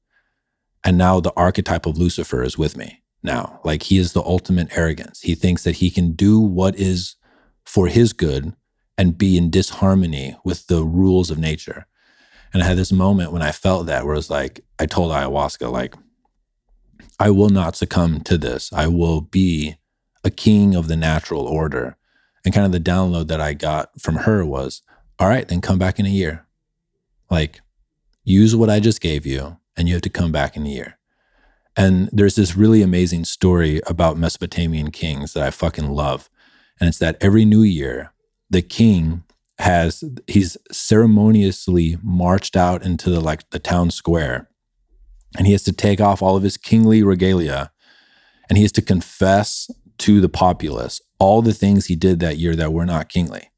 [0.85, 3.61] And now the archetype of Lucifer is with me now.
[3.65, 5.21] Like he is the ultimate arrogance.
[5.21, 7.17] He thinks that he can do what is
[7.65, 8.55] for his good
[8.99, 11.87] and be in disharmony with the rules of nature.
[12.53, 15.13] And I had this moment when I felt that where it was like, I told
[15.13, 15.95] ayahuasca, like,
[17.19, 18.73] I will not succumb to this.
[18.73, 19.77] I will be
[20.25, 21.97] a king of the natural order.
[22.45, 24.83] And kind of the download that I got from her was,
[25.19, 26.47] all right, then come back in a year.
[27.31, 27.61] Like,
[28.25, 30.99] use what I just gave you, and you have to come back in a year.
[31.77, 36.29] And there's this really amazing story about Mesopotamian kings that I fucking love.
[36.81, 38.13] And it's that every new year,
[38.49, 39.23] the king
[39.61, 44.49] has he's ceremoniously marched out into the like the town square
[45.37, 47.71] and he has to take off all of his kingly regalia
[48.49, 49.71] and he has to confess
[50.01, 53.51] to the populace all the things he did that year that were not kingly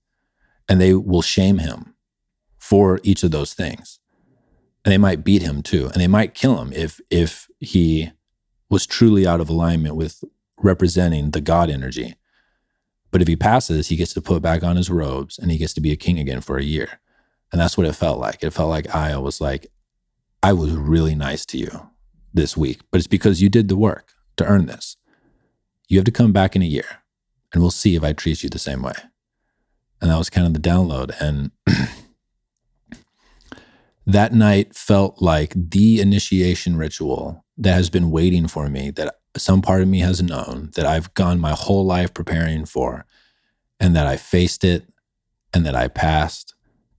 [0.68, 1.94] and they will shame him
[2.58, 3.98] for each of those things
[4.84, 8.10] and they might beat him too and they might kill him if if he
[8.68, 10.22] was truly out of alignment with
[10.58, 12.16] representing the god energy
[13.12, 15.74] but if he passes, he gets to put back on his robes and he gets
[15.74, 16.98] to be a king again for a year.
[17.52, 18.42] And that's what it felt like.
[18.42, 19.66] It felt like Aya was like,
[20.42, 21.90] I was really nice to you
[22.32, 24.96] this week, but it's because you did the work to earn this.
[25.92, 27.02] You have to come back in a year
[27.52, 28.94] and we'll see if I treat you the same way.
[30.00, 31.14] And that was kind of the download.
[31.20, 31.50] And
[34.06, 39.60] that night felt like the initiation ritual that has been waiting for me that some
[39.60, 43.04] part of me has known that I've gone my whole life preparing for,
[43.78, 44.86] and that I faced it
[45.52, 46.54] and that I passed.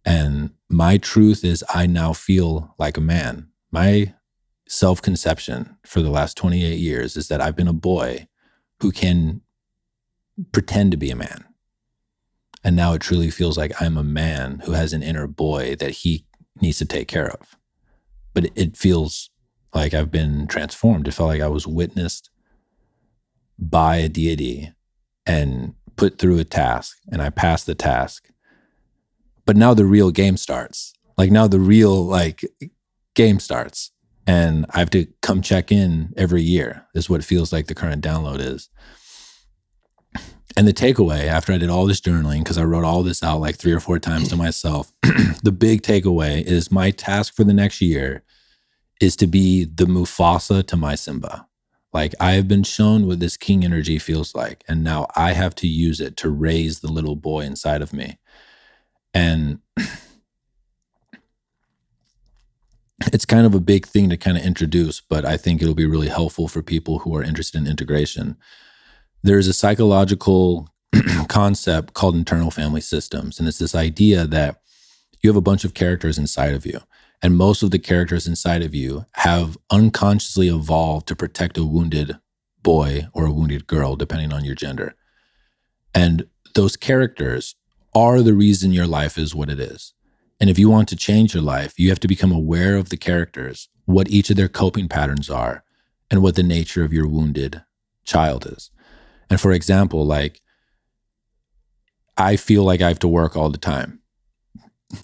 [0.05, 3.47] And my truth is, I now feel like a man.
[3.71, 4.13] My
[4.67, 8.27] self conception for the last 28 years is that I've been a boy
[8.79, 9.41] who can
[10.51, 11.45] pretend to be a man.
[12.63, 15.91] And now it truly feels like I'm a man who has an inner boy that
[15.91, 16.25] he
[16.61, 17.57] needs to take care of.
[18.33, 19.29] But it feels
[19.73, 21.07] like I've been transformed.
[21.07, 22.29] It felt like I was witnessed
[23.59, 24.71] by a deity
[25.25, 28.29] and put through a task and I passed the task.
[29.45, 30.93] But now the real game starts.
[31.17, 32.45] Like now the real like
[33.13, 33.91] game starts
[34.25, 37.75] and I have to come check in every year is what it feels like the
[37.75, 38.69] current download is.
[40.55, 43.41] And the takeaway after I did all this journaling, because I wrote all this out
[43.41, 44.91] like three or four times to myself,
[45.43, 48.23] the big takeaway is my task for the next year
[49.01, 51.47] is to be the Mufasa to my Simba.
[51.91, 55.55] Like I have been shown what this king energy feels like, and now I have
[55.55, 58.19] to use it to raise the little boy inside of me.
[59.13, 59.59] And
[63.11, 65.85] it's kind of a big thing to kind of introduce, but I think it'll be
[65.85, 68.37] really helpful for people who are interested in integration.
[69.23, 70.69] There's a psychological
[71.27, 74.61] concept called internal family systems, and it's this idea that
[75.21, 76.79] you have a bunch of characters inside of you.
[77.21, 82.17] And most of the characters inside of you have unconsciously evolved to protect a wounded
[82.61, 84.95] boy or a wounded girl, depending on your gender.
[85.95, 87.55] And those characters
[87.95, 89.93] are the reason your life is what it is.
[90.39, 92.97] And if you want to change your life, you have to become aware of the
[92.97, 95.63] characters, what each of their coping patterns are,
[96.09, 97.63] and what the nature of your wounded
[98.03, 98.69] child is.
[99.29, 100.41] And for example, like
[102.17, 103.99] I feel like I have to work all the time.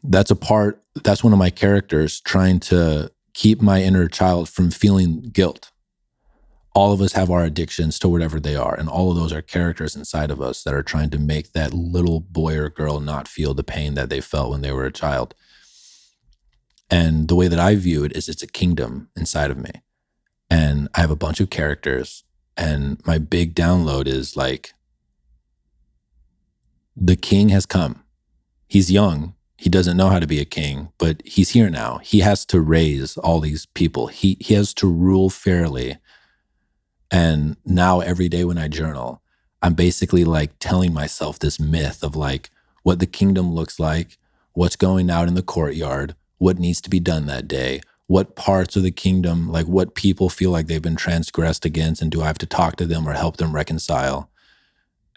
[0.03, 4.69] That's a part, that's one of my characters trying to keep my inner child from
[4.69, 5.71] feeling guilt.
[6.79, 8.73] All of us have our addictions to whatever they are.
[8.73, 11.73] And all of those are characters inside of us that are trying to make that
[11.73, 14.91] little boy or girl not feel the pain that they felt when they were a
[14.93, 15.35] child.
[16.89, 19.71] And the way that I view it is it's a kingdom inside of me.
[20.49, 22.23] And I have a bunch of characters.
[22.55, 24.71] And my big download is like,
[26.95, 28.05] the king has come.
[28.69, 29.35] He's young.
[29.57, 31.97] He doesn't know how to be a king, but he's here now.
[31.97, 34.07] He has to raise all these people.
[34.07, 35.97] He he has to rule fairly.
[37.11, 39.21] And now every day when I journal,
[39.61, 42.49] I'm basically like telling myself this myth of like
[42.83, 44.17] what the kingdom looks like,
[44.53, 48.75] what's going out in the courtyard, what needs to be done that day, what parts
[48.75, 52.27] of the kingdom, like what people feel like they've been transgressed against, and do I
[52.27, 54.29] have to talk to them or help them reconcile?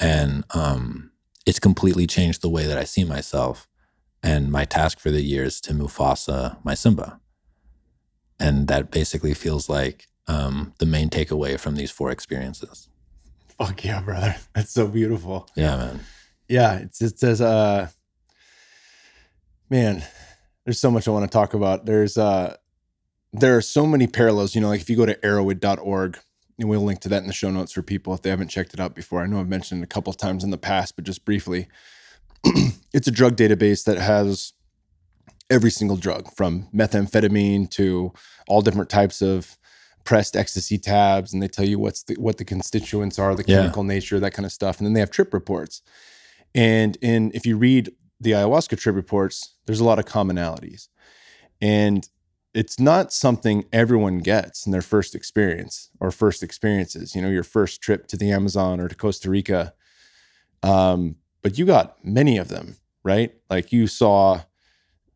[0.00, 1.10] And um
[1.44, 3.68] it's completely changed the way that I see myself.
[4.22, 7.20] And my task for the year is to Mufasa my Simba.
[8.38, 12.88] And that basically feels like um, the main takeaway from these four experiences.
[13.58, 14.36] Fuck yeah, brother.
[14.54, 15.48] That's so beautiful.
[15.56, 16.00] Yeah, man.
[16.48, 17.88] Yeah, it's just as uh
[19.70, 20.04] man,
[20.64, 21.86] there's so much I want to talk about.
[21.86, 22.56] There's uh
[23.32, 26.18] there are so many parallels, you know, like if you go to erowid.org,
[26.58, 28.74] and we'll link to that in the show notes for people if they haven't checked
[28.74, 29.22] it out before.
[29.22, 31.68] I know I've mentioned it a couple times in the past, but just briefly,
[32.92, 34.52] it's a drug database that has
[35.50, 38.12] every single drug from methamphetamine to
[38.48, 39.56] all different types of
[40.04, 43.84] pressed ecstasy tabs and they tell you what's the, what the constituents are the chemical
[43.84, 43.88] yeah.
[43.94, 45.82] nature that kind of stuff and then they have trip reports
[46.54, 47.90] and in if you read
[48.20, 50.88] the ayahuasca trip reports there's a lot of commonalities
[51.60, 52.08] and
[52.54, 57.14] it's not something everyone gets in their first experience or first experiences.
[57.14, 59.72] You know, your first trip to the Amazon or to Costa Rica.
[60.62, 63.32] Um, but you got many of them, right?
[63.48, 64.42] Like you saw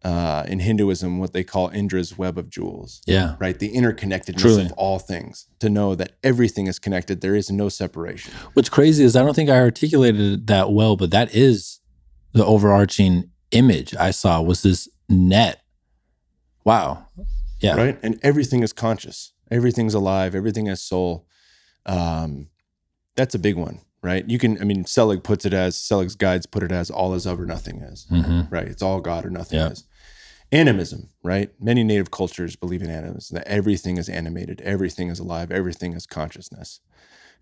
[0.07, 3.03] uh, in Hinduism what they call Indra's web of jewels.
[3.07, 3.35] Yeah.
[3.41, 3.59] Right.
[3.59, 4.67] The interconnectedness Truly.
[4.67, 5.49] of all things.
[5.59, 7.21] To know that everything is connected.
[7.21, 8.33] There is no separation.
[8.53, 11.81] What's crazy is I don't think I articulated it that well, but that is
[12.33, 15.63] the overarching image I saw was this net
[16.67, 17.07] Wow.
[17.61, 17.77] Yeah.
[17.77, 17.99] Right.
[18.03, 19.33] And everything is conscious.
[19.53, 20.35] Everything's alive.
[20.35, 21.29] Everything has soul.
[21.87, 22.49] Um,
[23.15, 24.29] that's a big one, right?
[24.29, 27.25] You can, I mean, Selig puts it as Selig's guides put it as all is
[27.25, 28.53] of or nothing is, mm-hmm.
[28.53, 28.67] right?
[28.67, 29.69] It's all God or nothing yeah.
[29.69, 29.85] is.
[30.53, 31.51] Animism, right?
[31.61, 36.07] Many native cultures believe in animism, that everything is animated, everything is alive, everything is
[36.07, 36.81] consciousness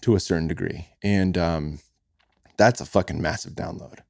[0.01, 0.89] to a certain degree.
[1.03, 1.79] And um,
[2.57, 4.01] that's a fucking massive download.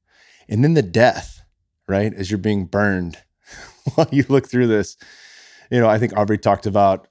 [0.47, 1.41] And then the death,
[1.87, 2.13] right?
[2.13, 3.17] As you're being burned
[3.95, 4.97] while you look through this,
[5.71, 7.07] you know, I think Aubrey talked about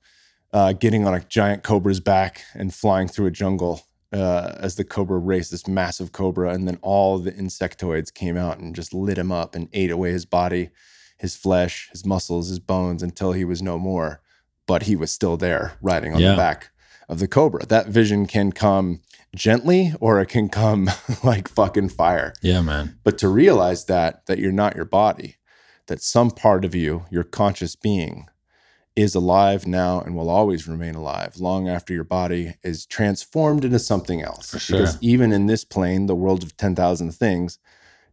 [0.53, 3.83] uh, getting on a giant cobra's back and flying through a jungle
[4.13, 8.59] uh, as the cobra raced this massive cobra, and then all the insectoids came out
[8.59, 10.71] and just lit him up and ate away his body,
[11.25, 14.21] his flesh, his muscles, his bones until he was no more.
[14.67, 16.33] But he was still there, riding on yeah.
[16.33, 16.71] the back
[17.09, 17.65] of the cobra.
[17.65, 19.01] That vision can come
[19.35, 20.91] gently or it can come
[21.25, 22.35] like fucking fire.
[22.43, 22.99] Yeah, man.
[23.05, 25.37] But to realize that that you're not your body,
[25.87, 28.27] that some part of you, your conscious being,
[28.95, 33.79] is alive now and will always remain alive long after your body is transformed into
[33.79, 34.61] something else.
[34.61, 34.79] Sure.
[34.79, 37.59] Because even in this plane, the world of 10,000 things,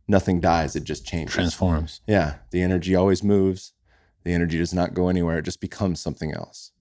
[0.07, 1.33] nothing dies, it just changes.
[1.33, 2.01] Transforms.
[2.07, 2.35] Yeah.
[2.51, 3.73] The energy always moves.
[4.23, 6.71] The energy does not go anywhere, it just becomes something else.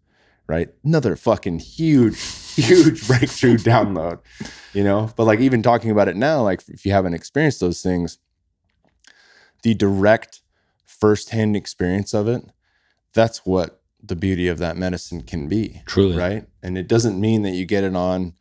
[0.46, 0.68] Right.
[0.84, 2.20] Another fucking huge,
[2.54, 4.18] huge breakthrough download,
[4.72, 5.12] you know?
[5.16, 8.18] But like even talking about it now, like if you haven't experienced those things,
[9.62, 10.42] the direct
[10.84, 12.44] firsthand experience of it,
[13.14, 15.82] that's what the beauty of that medicine can be.
[15.86, 16.16] Truly.
[16.16, 16.46] Right.
[16.62, 18.34] And it doesn't mean that you get it on,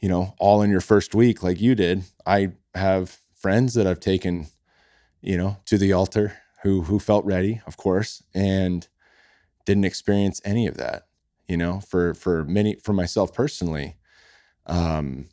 [0.00, 2.04] you know, all in your first week like you did.
[2.24, 4.46] I have friends that I've taken,
[5.20, 8.86] you know, to the altar who who felt ready, of course, and
[9.64, 11.06] didn't experience any of that.
[11.46, 13.96] You know, for for many for myself personally,
[14.66, 15.28] um,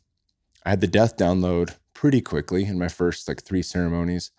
[0.64, 4.30] I had the death download pretty quickly in my first like three ceremonies.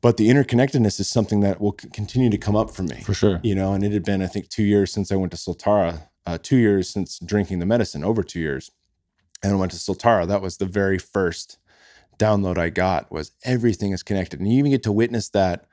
[0.00, 3.02] But the interconnectedness is something that will c- continue to come up for me.
[3.02, 3.40] For sure.
[3.42, 6.02] You know and it had been i think two years since i went to Soltara
[6.26, 8.70] uh, two years since drinking the medicine over two years
[9.42, 10.26] and i went to Soltara.
[10.26, 11.58] That was the very first
[12.18, 15.66] download i got was everything is connected and you even get to witness that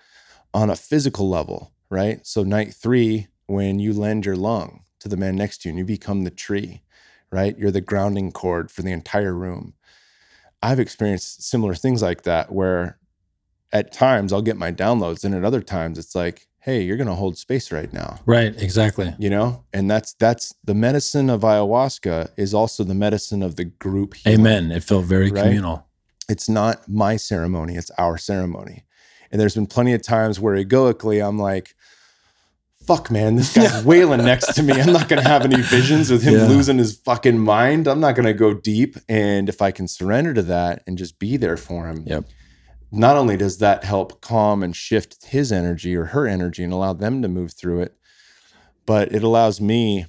[0.54, 5.18] on a physical level right so night three when you lend your lung to the
[5.18, 6.82] man next to you and you become the tree
[7.32, 9.74] right you're the grounding cord for the entire room
[10.62, 12.98] i've experienced similar things like that where
[13.74, 17.10] at times I'll get my downloads, and at other times it's like, hey, you're going
[17.10, 18.20] to hold space right now.
[18.26, 18.56] Right.
[18.62, 19.14] Exactly.
[19.20, 23.66] You know, and that's that's the medicine of ayahuasca is also the medicine of the
[23.66, 24.14] group.
[24.14, 24.40] healing.
[24.40, 24.72] Amen.
[24.72, 25.44] It felt very Right?
[25.44, 25.85] communal.
[26.28, 28.86] It's not my ceremony; it's our ceremony.
[29.32, 31.76] And there's been plenty of times where egoically I'm like,
[32.88, 34.74] "Fuck, man, this guy's wailing next to me.
[34.80, 36.48] I'm not going to have any visions with him Yeah.
[36.48, 37.88] losing his fucking mind.
[37.88, 38.98] I'm not going to go deep.
[39.10, 42.26] And if I can surrender to that and just be there for him, Yep.
[42.92, 46.94] not only does that help calm and shift his energy or her energy and allow
[46.94, 47.96] them to move through it,
[48.86, 50.06] but it allows me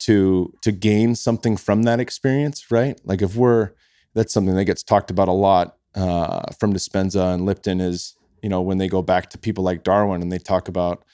[0.00, 2.98] to to gain something from that experience, right?
[3.04, 3.72] Like if we're
[4.14, 8.48] that's something that gets talked about a lot uh, from Dispenza and Lipton is you
[8.48, 11.04] know when they go back to people like Darwin and they talk about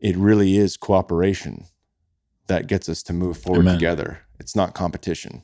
[0.00, 1.64] it really is cooperation
[2.46, 3.74] that gets us to move forward Amen.
[3.74, 4.20] together.
[4.38, 5.42] It's not competition,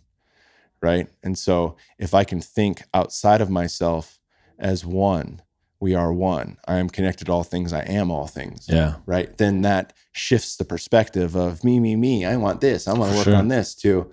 [0.82, 1.08] right?
[1.22, 4.18] And so if I can think outside of myself
[4.58, 5.40] as one,
[5.80, 6.58] we are one.
[6.68, 7.72] I am connected to all things.
[7.72, 8.96] I am all things Yeah.
[9.06, 9.34] right?
[9.38, 12.26] Then that shifts the perspective of me, me, me.
[12.26, 12.86] I want this.
[12.86, 13.36] I want to work Sure.
[13.36, 14.10] on this to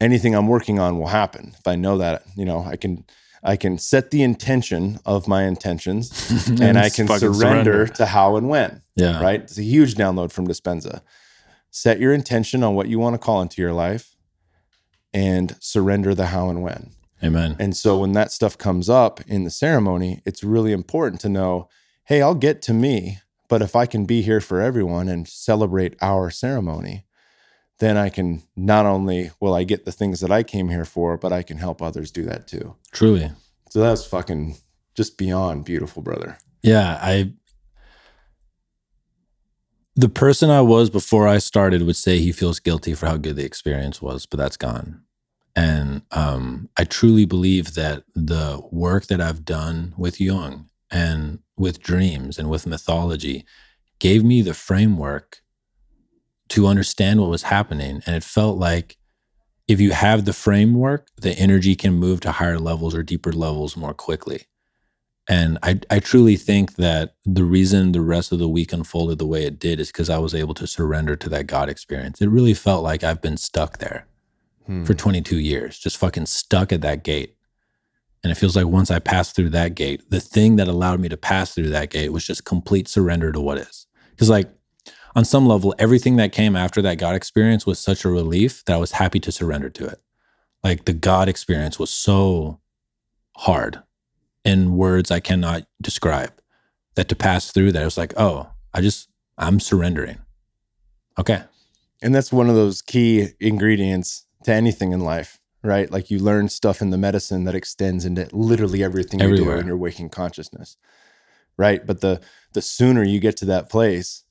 [0.00, 1.54] anything I'm working on will happen.
[1.58, 3.04] If I know that, you know, I can
[3.42, 8.36] I can set the intention of my intentions and I can fucking surrender, to how
[8.36, 9.22] and when, Yeah.
[9.22, 9.40] right?
[9.40, 11.00] It's a huge download from Dispenza.
[11.70, 14.16] Set your intention on what you want to call into your life
[15.14, 16.90] and surrender the how and when.
[17.22, 17.56] Amen.
[17.58, 21.68] And so when that stuff comes up in the ceremony, it's really important to know,
[22.04, 23.18] hey, I'll get to me,
[23.48, 27.04] but if I can be here for everyone and celebrate our ceremony,
[27.78, 31.16] then I can not only will I get the things that I came here for,
[31.16, 32.74] but I can help others do that too.
[32.92, 33.30] Truly.
[33.70, 34.56] So that's fucking
[34.94, 36.38] just beyond beautiful, brother.
[36.62, 37.32] Yeah, I
[39.94, 43.36] the person I was before I started would say he feels guilty for how good
[43.36, 45.02] the experience was, but that's gone.
[45.54, 51.82] And um, I truly believe that the work that I've done with Jung and with
[51.82, 53.46] dreams and with mythology
[53.98, 55.40] gave me the framework
[56.50, 58.02] to understand what was happening.
[58.06, 58.96] And it felt like
[59.68, 63.76] if you have the framework, the energy can move to higher levels or deeper levels
[63.76, 64.42] more quickly.
[65.28, 69.26] And I, I truly think that the reason the rest of the week unfolded the
[69.26, 72.20] way it did is because I was able to surrender to that God experience.
[72.20, 74.06] It really felt like I've been stuck there
[74.66, 74.84] Hmm.
[74.84, 77.36] for 22 years, just fucking stuck at that gate.
[78.24, 81.08] And it feels like once I passed through that gate, the thing that allowed me
[81.08, 83.86] to pass through that gate was just complete surrender to what is.
[84.10, 84.50] Because, like,
[85.16, 88.74] on some level, everything that came after that God experience was such a relief that
[88.74, 90.00] I was happy to surrender to it.
[90.62, 92.60] Like, the God experience was so
[93.38, 93.82] hard
[94.44, 96.32] in words I cannot describe
[96.96, 99.08] that to pass through that, it was like, oh, I just,
[99.38, 100.18] I'm surrendering.
[101.18, 101.42] Okay.
[102.02, 105.90] And that's one of those key ingredients to anything in life, right?
[105.90, 109.60] Like you learn stuff in the medicine that extends into literally everything you do Everywhere.
[109.60, 110.76] in your waking consciousness,
[111.56, 111.84] right?
[111.86, 112.20] But the
[112.52, 114.24] the sooner you get to that place,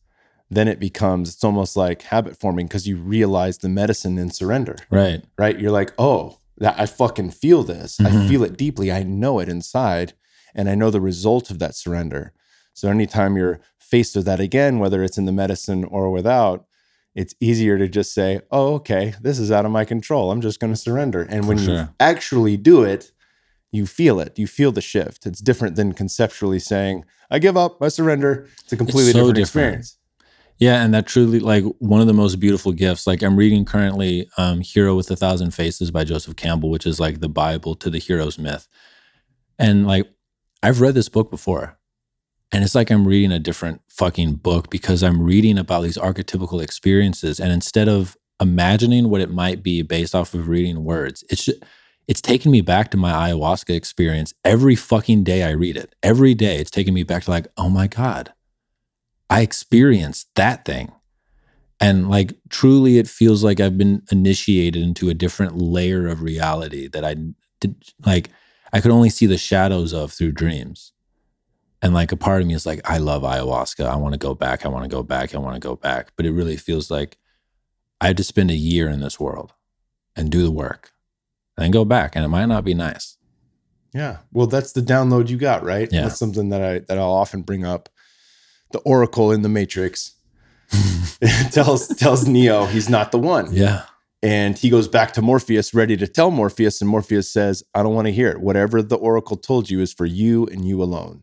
[0.50, 4.76] then it becomes it's almost like habit forming because you realize the medicine in surrender,
[4.90, 5.24] Right.
[5.38, 5.60] right?
[5.60, 8.00] You're like, oh, that I fucking feel this.
[8.00, 8.28] I Mhm.
[8.30, 8.92] feel it deeply.
[8.92, 10.14] I know it inside,
[10.54, 12.32] and I know the result of that surrender.
[12.74, 16.66] So anytime you're faced with that again, whether it's in the medicine or without,
[17.14, 20.32] it's easier to just say, "Oh, okay, this is out of my control.
[20.32, 23.12] I'm just going to surrender." And when For you actually do it,
[23.72, 24.38] you feel it.
[24.38, 25.26] You feel the shift.
[25.26, 27.82] It's different than conceptually saying, "I give up.
[27.82, 29.68] I surrender." It's a completely so different, different.
[29.76, 29.98] experience.
[30.58, 33.06] Yeah, and that truly like one of the most beautiful gifts.
[33.06, 37.00] Like I'm reading currently um Hero with a Thousand Faces by Joseph Campbell, which is
[37.00, 38.68] like the Bible to the hero's myth.
[39.60, 40.08] And like
[40.64, 41.78] I've read this book before.
[42.52, 46.62] And it's like I'm reading a different fucking book because I'm reading about these archetypical
[46.62, 51.46] experiences and instead of imagining what it might be based off of reading words, it's
[51.46, 51.64] just,
[52.08, 55.96] it's taken me back to my ayahuasca experience every fucking day I read it.
[56.04, 58.32] Every day it's taking me back to like, "Oh my god.
[59.30, 60.92] I experienced that thing.
[61.80, 66.88] And like truly, it feels like I've been initiated into a different layer of reality
[66.90, 67.16] that I
[67.60, 68.30] did, like,
[68.72, 70.94] I could only see the shadows of through dreams.
[71.82, 73.86] And like a part of me is like, I love ayahuasca.
[73.86, 74.66] I want to go back.
[74.66, 75.36] I want to go back.
[75.36, 76.12] I want to go back.
[76.16, 77.18] But it really feels like
[78.02, 79.54] I have to spend a year in this world
[80.16, 80.94] and do the work
[81.56, 82.16] and then go back.
[82.16, 83.18] And it might not be nice.
[83.94, 84.18] Yeah.
[84.34, 85.88] Well, that's the download you got, right?
[85.92, 86.04] Yeah.
[86.04, 87.88] That's something that I that I'll often bring up.
[88.72, 90.16] The Oracle in the Matrix
[91.52, 93.54] tells tells Neo he's not the one.
[93.54, 93.84] Yeah.
[94.24, 97.94] And he goes back to Morpheus, ready to tell Morpheus, and Morpheus says, I don't
[97.94, 98.40] want to hear it.
[98.40, 101.22] Whatever the Oracle told you is for you and you alone.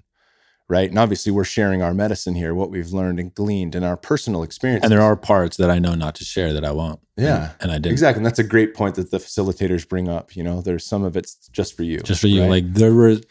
[0.69, 0.89] Right.
[0.89, 4.43] And obviously, we're sharing our medicine here, what we've learned and gleaned in our personal
[4.43, 4.85] experience.
[4.85, 7.01] And there are parts that I know not to share that I won't.
[7.17, 7.43] Yeah.
[7.43, 7.93] And, and I didn't.
[7.93, 8.21] Exactly.
[8.21, 10.35] And that's a great point that the facilitators bring up.
[10.37, 11.99] You know, there's some of it's just for you.
[11.99, 12.43] just for you.
[12.43, 12.51] right?
[12.51, 13.25] Like there were There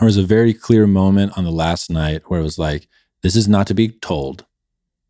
[0.00, 2.88] was a very clear moment on the last night where it was like,
[3.22, 4.46] this is not to be told.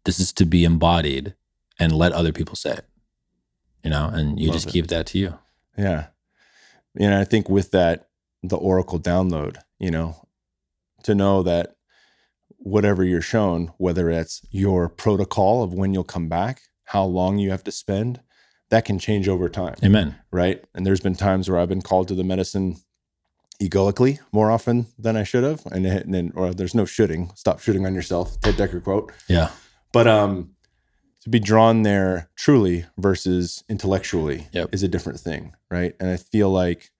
[0.05, 1.35] This is to be embodied
[1.79, 2.87] and let other people say it.
[3.85, 4.73] You know, and you Love just it.
[4.73, 5.39] keep that to you.
[5.77, 6.07] Yeah.
[6.99, 8.09] And I think with that,
[8.43, 10.27] the Oracle download, you know,
[11.05, 11.77] to know that
[12.57, 17.51] whatever you're shown, whether it's your protocol of when you'll come back, how long you
[17.51, 18.21] have to spend,
[18.71, 19.77] that can change over time.
[19.85, 20.17] Amen.
[20.31, 20.65] Right.
[20.75, 22.77] And there's been times where I've been called to the medicine
[23.61, 25.63] egoically more often than I should have.
[25.67, 27.31] And, and then, or there's no shooting.
[27.35, 28.41] Stop shooting on yourself.
[28.41, 29.51] Ted Decker quote Yeah.
[29.93, 30.51] but um
[31.23, 34.69] to be drawn there truly versus intellectually Yep.
[34.73, 36.91] is a different thing right and i feel like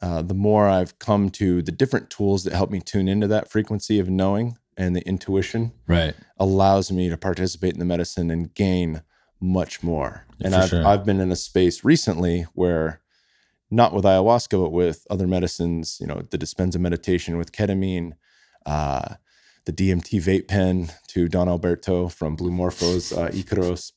[0.00, 3.50] uh, the more i've come to the different tools that help me tune into that
[3.50, 6.14] frequency of knowing and the intuition Right.
[6.38, 9.02] allows me to participate in the medicine and gain
[9.40, 10.86] much more and I've, sure.
[10.86, 13.00] I've been in a space recently where
[13.74, 18.12] not with ayahuasca but with other medicines you know the Dispenza meditation with ketamine
[18.66, 19.14] uh,
[19.66, 23.92] the DMT vape pen to Don Alberto from Blue Morphos, uh, Icaros.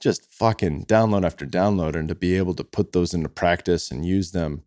[0.00, 4.04] Just fucking download after download, and to be able to put those into practice and
[4.04, 4.62] use them,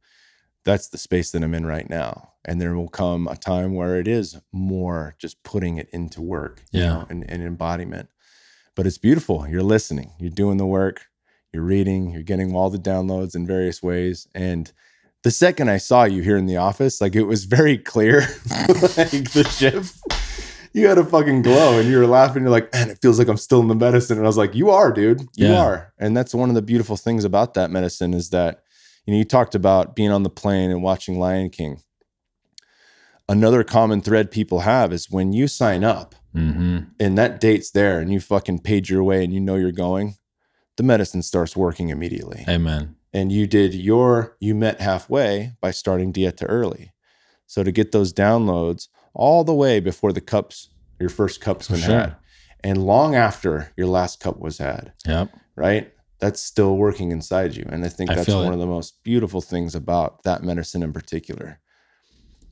[0.64, 2.34] that's the space that I'm in right now.
[2.46, 6.64] And there will come a time where it is more just putting it into work,
[6.72, 6.88] you Yeah.
[6.90, 8.08] know, and, and embodiment.
[8.76, 9.48] But it's beautiful.
[9.48, 11.08] You're listening, you're doing the work,
[11.56, 14.28] you're reading, you're getting all the downloads in various ways.
[14.36, 14.72] And
[15.24, 19.32] the second I saw you here in the office, like it was very clear, like
[19.32, 19.96] the shift.
[20.74, 22.44] You had a fucking glow and you were laughing.
[22.44, 24.18] You're like, man, it feels like I'm still in the medicine.
[24.18, 25.22] And I was like, you are, dude.
[25.36, 25.54] You Yeah.
[25.62, 25.94] are.
[25.98, 28.62] And that's one of the beautiful things about that medicine is that,
[29.06, 31.80] you know, you talked about being on the plane and watching Lion King.
[33.30, 38.00] Another common thread people have is when you sign up hmm and that date's there
[38.00, 40.16] and you fucking paid your way and you know you're going,
[40.78, 42.96] the medicine starts working immediately Amen.
[43.14, 46.92] and you did your you met halfway by starting dieta early
[47.48, 50.70] so to get those downloads all the way before the cups
[51.00, 52.00] your first cup's been sure.
[52.00, 52.16] had
[52.64, 55.30] and long after your last cup was had Yep.
[55.56, 58.56] right that's still working inside you and i think that's feel one it.
[58.56, 61.60] of the most beautiful things about that medicine in particular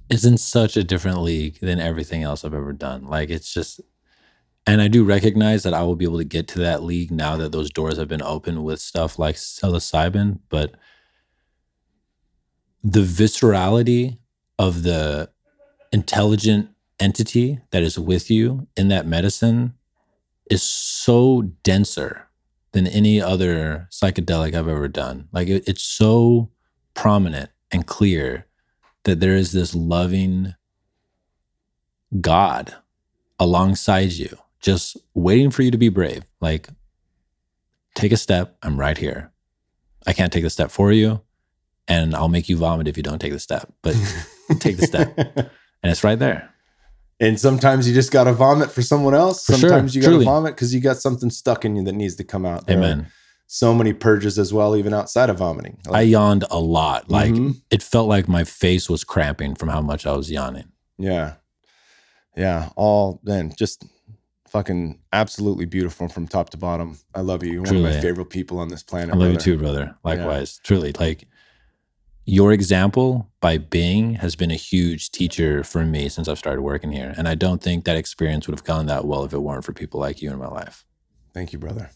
[0.09, 3.07] It's in such a different league than everything else I've ever done.
[3.07, 3.79] Like it's just,
[4.65, 7.35] and I do recognize that I will be able to get to that league now
[7.37, 10.39] that those doors have been opened with stuff like psilocybin.
[10.49, 10.75] But
[12.83, 14.19] the viscerality
[14.57, 15.29] of the
[15.91, 19.73] intelligent entity that is with you in that medicine
[20.49, 22.27] is so denser
[22.71, 25.27] than any other psychedelic I've ever done.
[25.31, 26.49] Like it, it's so
[26.93, 28.47] prominent and clear
[29.03, 30.55] that there is this loving
[32.19, 32.75] God
[33.39, 36.23] alongside you, just waiting for you to be brave.
[36.41, 36.69] Like,
[37.95, 38.57] take a step.
[38.63, 39.31] I'm right here.
[40.07, 41.21] I can't take the step for you,
[41.87, 43.71] and I'll make you vomit if you don't take the step.
[43.83, 43.93] But
[44.59, 46.49] take the step, and it's right there.
[47.21, 50.09] and sometimes you just got to vomit for someone else For sure, sometimes you got
[50.17, 52.77] to vomit because you got something stuck in you that needs to come out There
[52.77, 53.07] Amen.
[53.47, 57.09] so many purges as well even outside of vomiting I yawned a lot.
[57.11, 57.61] Like Mhm.
[57.69, 60.69] it felt like my face was cramping from how much I was yawning.
[60.97, 61.35] Yeah.
[62.35, 62.69] Yeah.
[62.75, 63.85] All then just
[64.53, 66.99] fucking absolutely beautiful from top to bottom.
[67.15, 67.53] I love you.
[67.53, 69.15] You're one of my favorite people on this planet.
[69.15, 69.95] I love you too, brother.
[70.03, 70.59] Likewise.
[70.63, 71.27] Truly, like
[72.25, 76.91] your example by being has been a huge teacher for me since I've started working
[76.91, 77.15] here.
[77.17, 79.73] And I don't think that experience would have gone that well if it weren't for
[79.73, 80.85] people like you in my life.
[81.33, 81.89] Thank you, brother.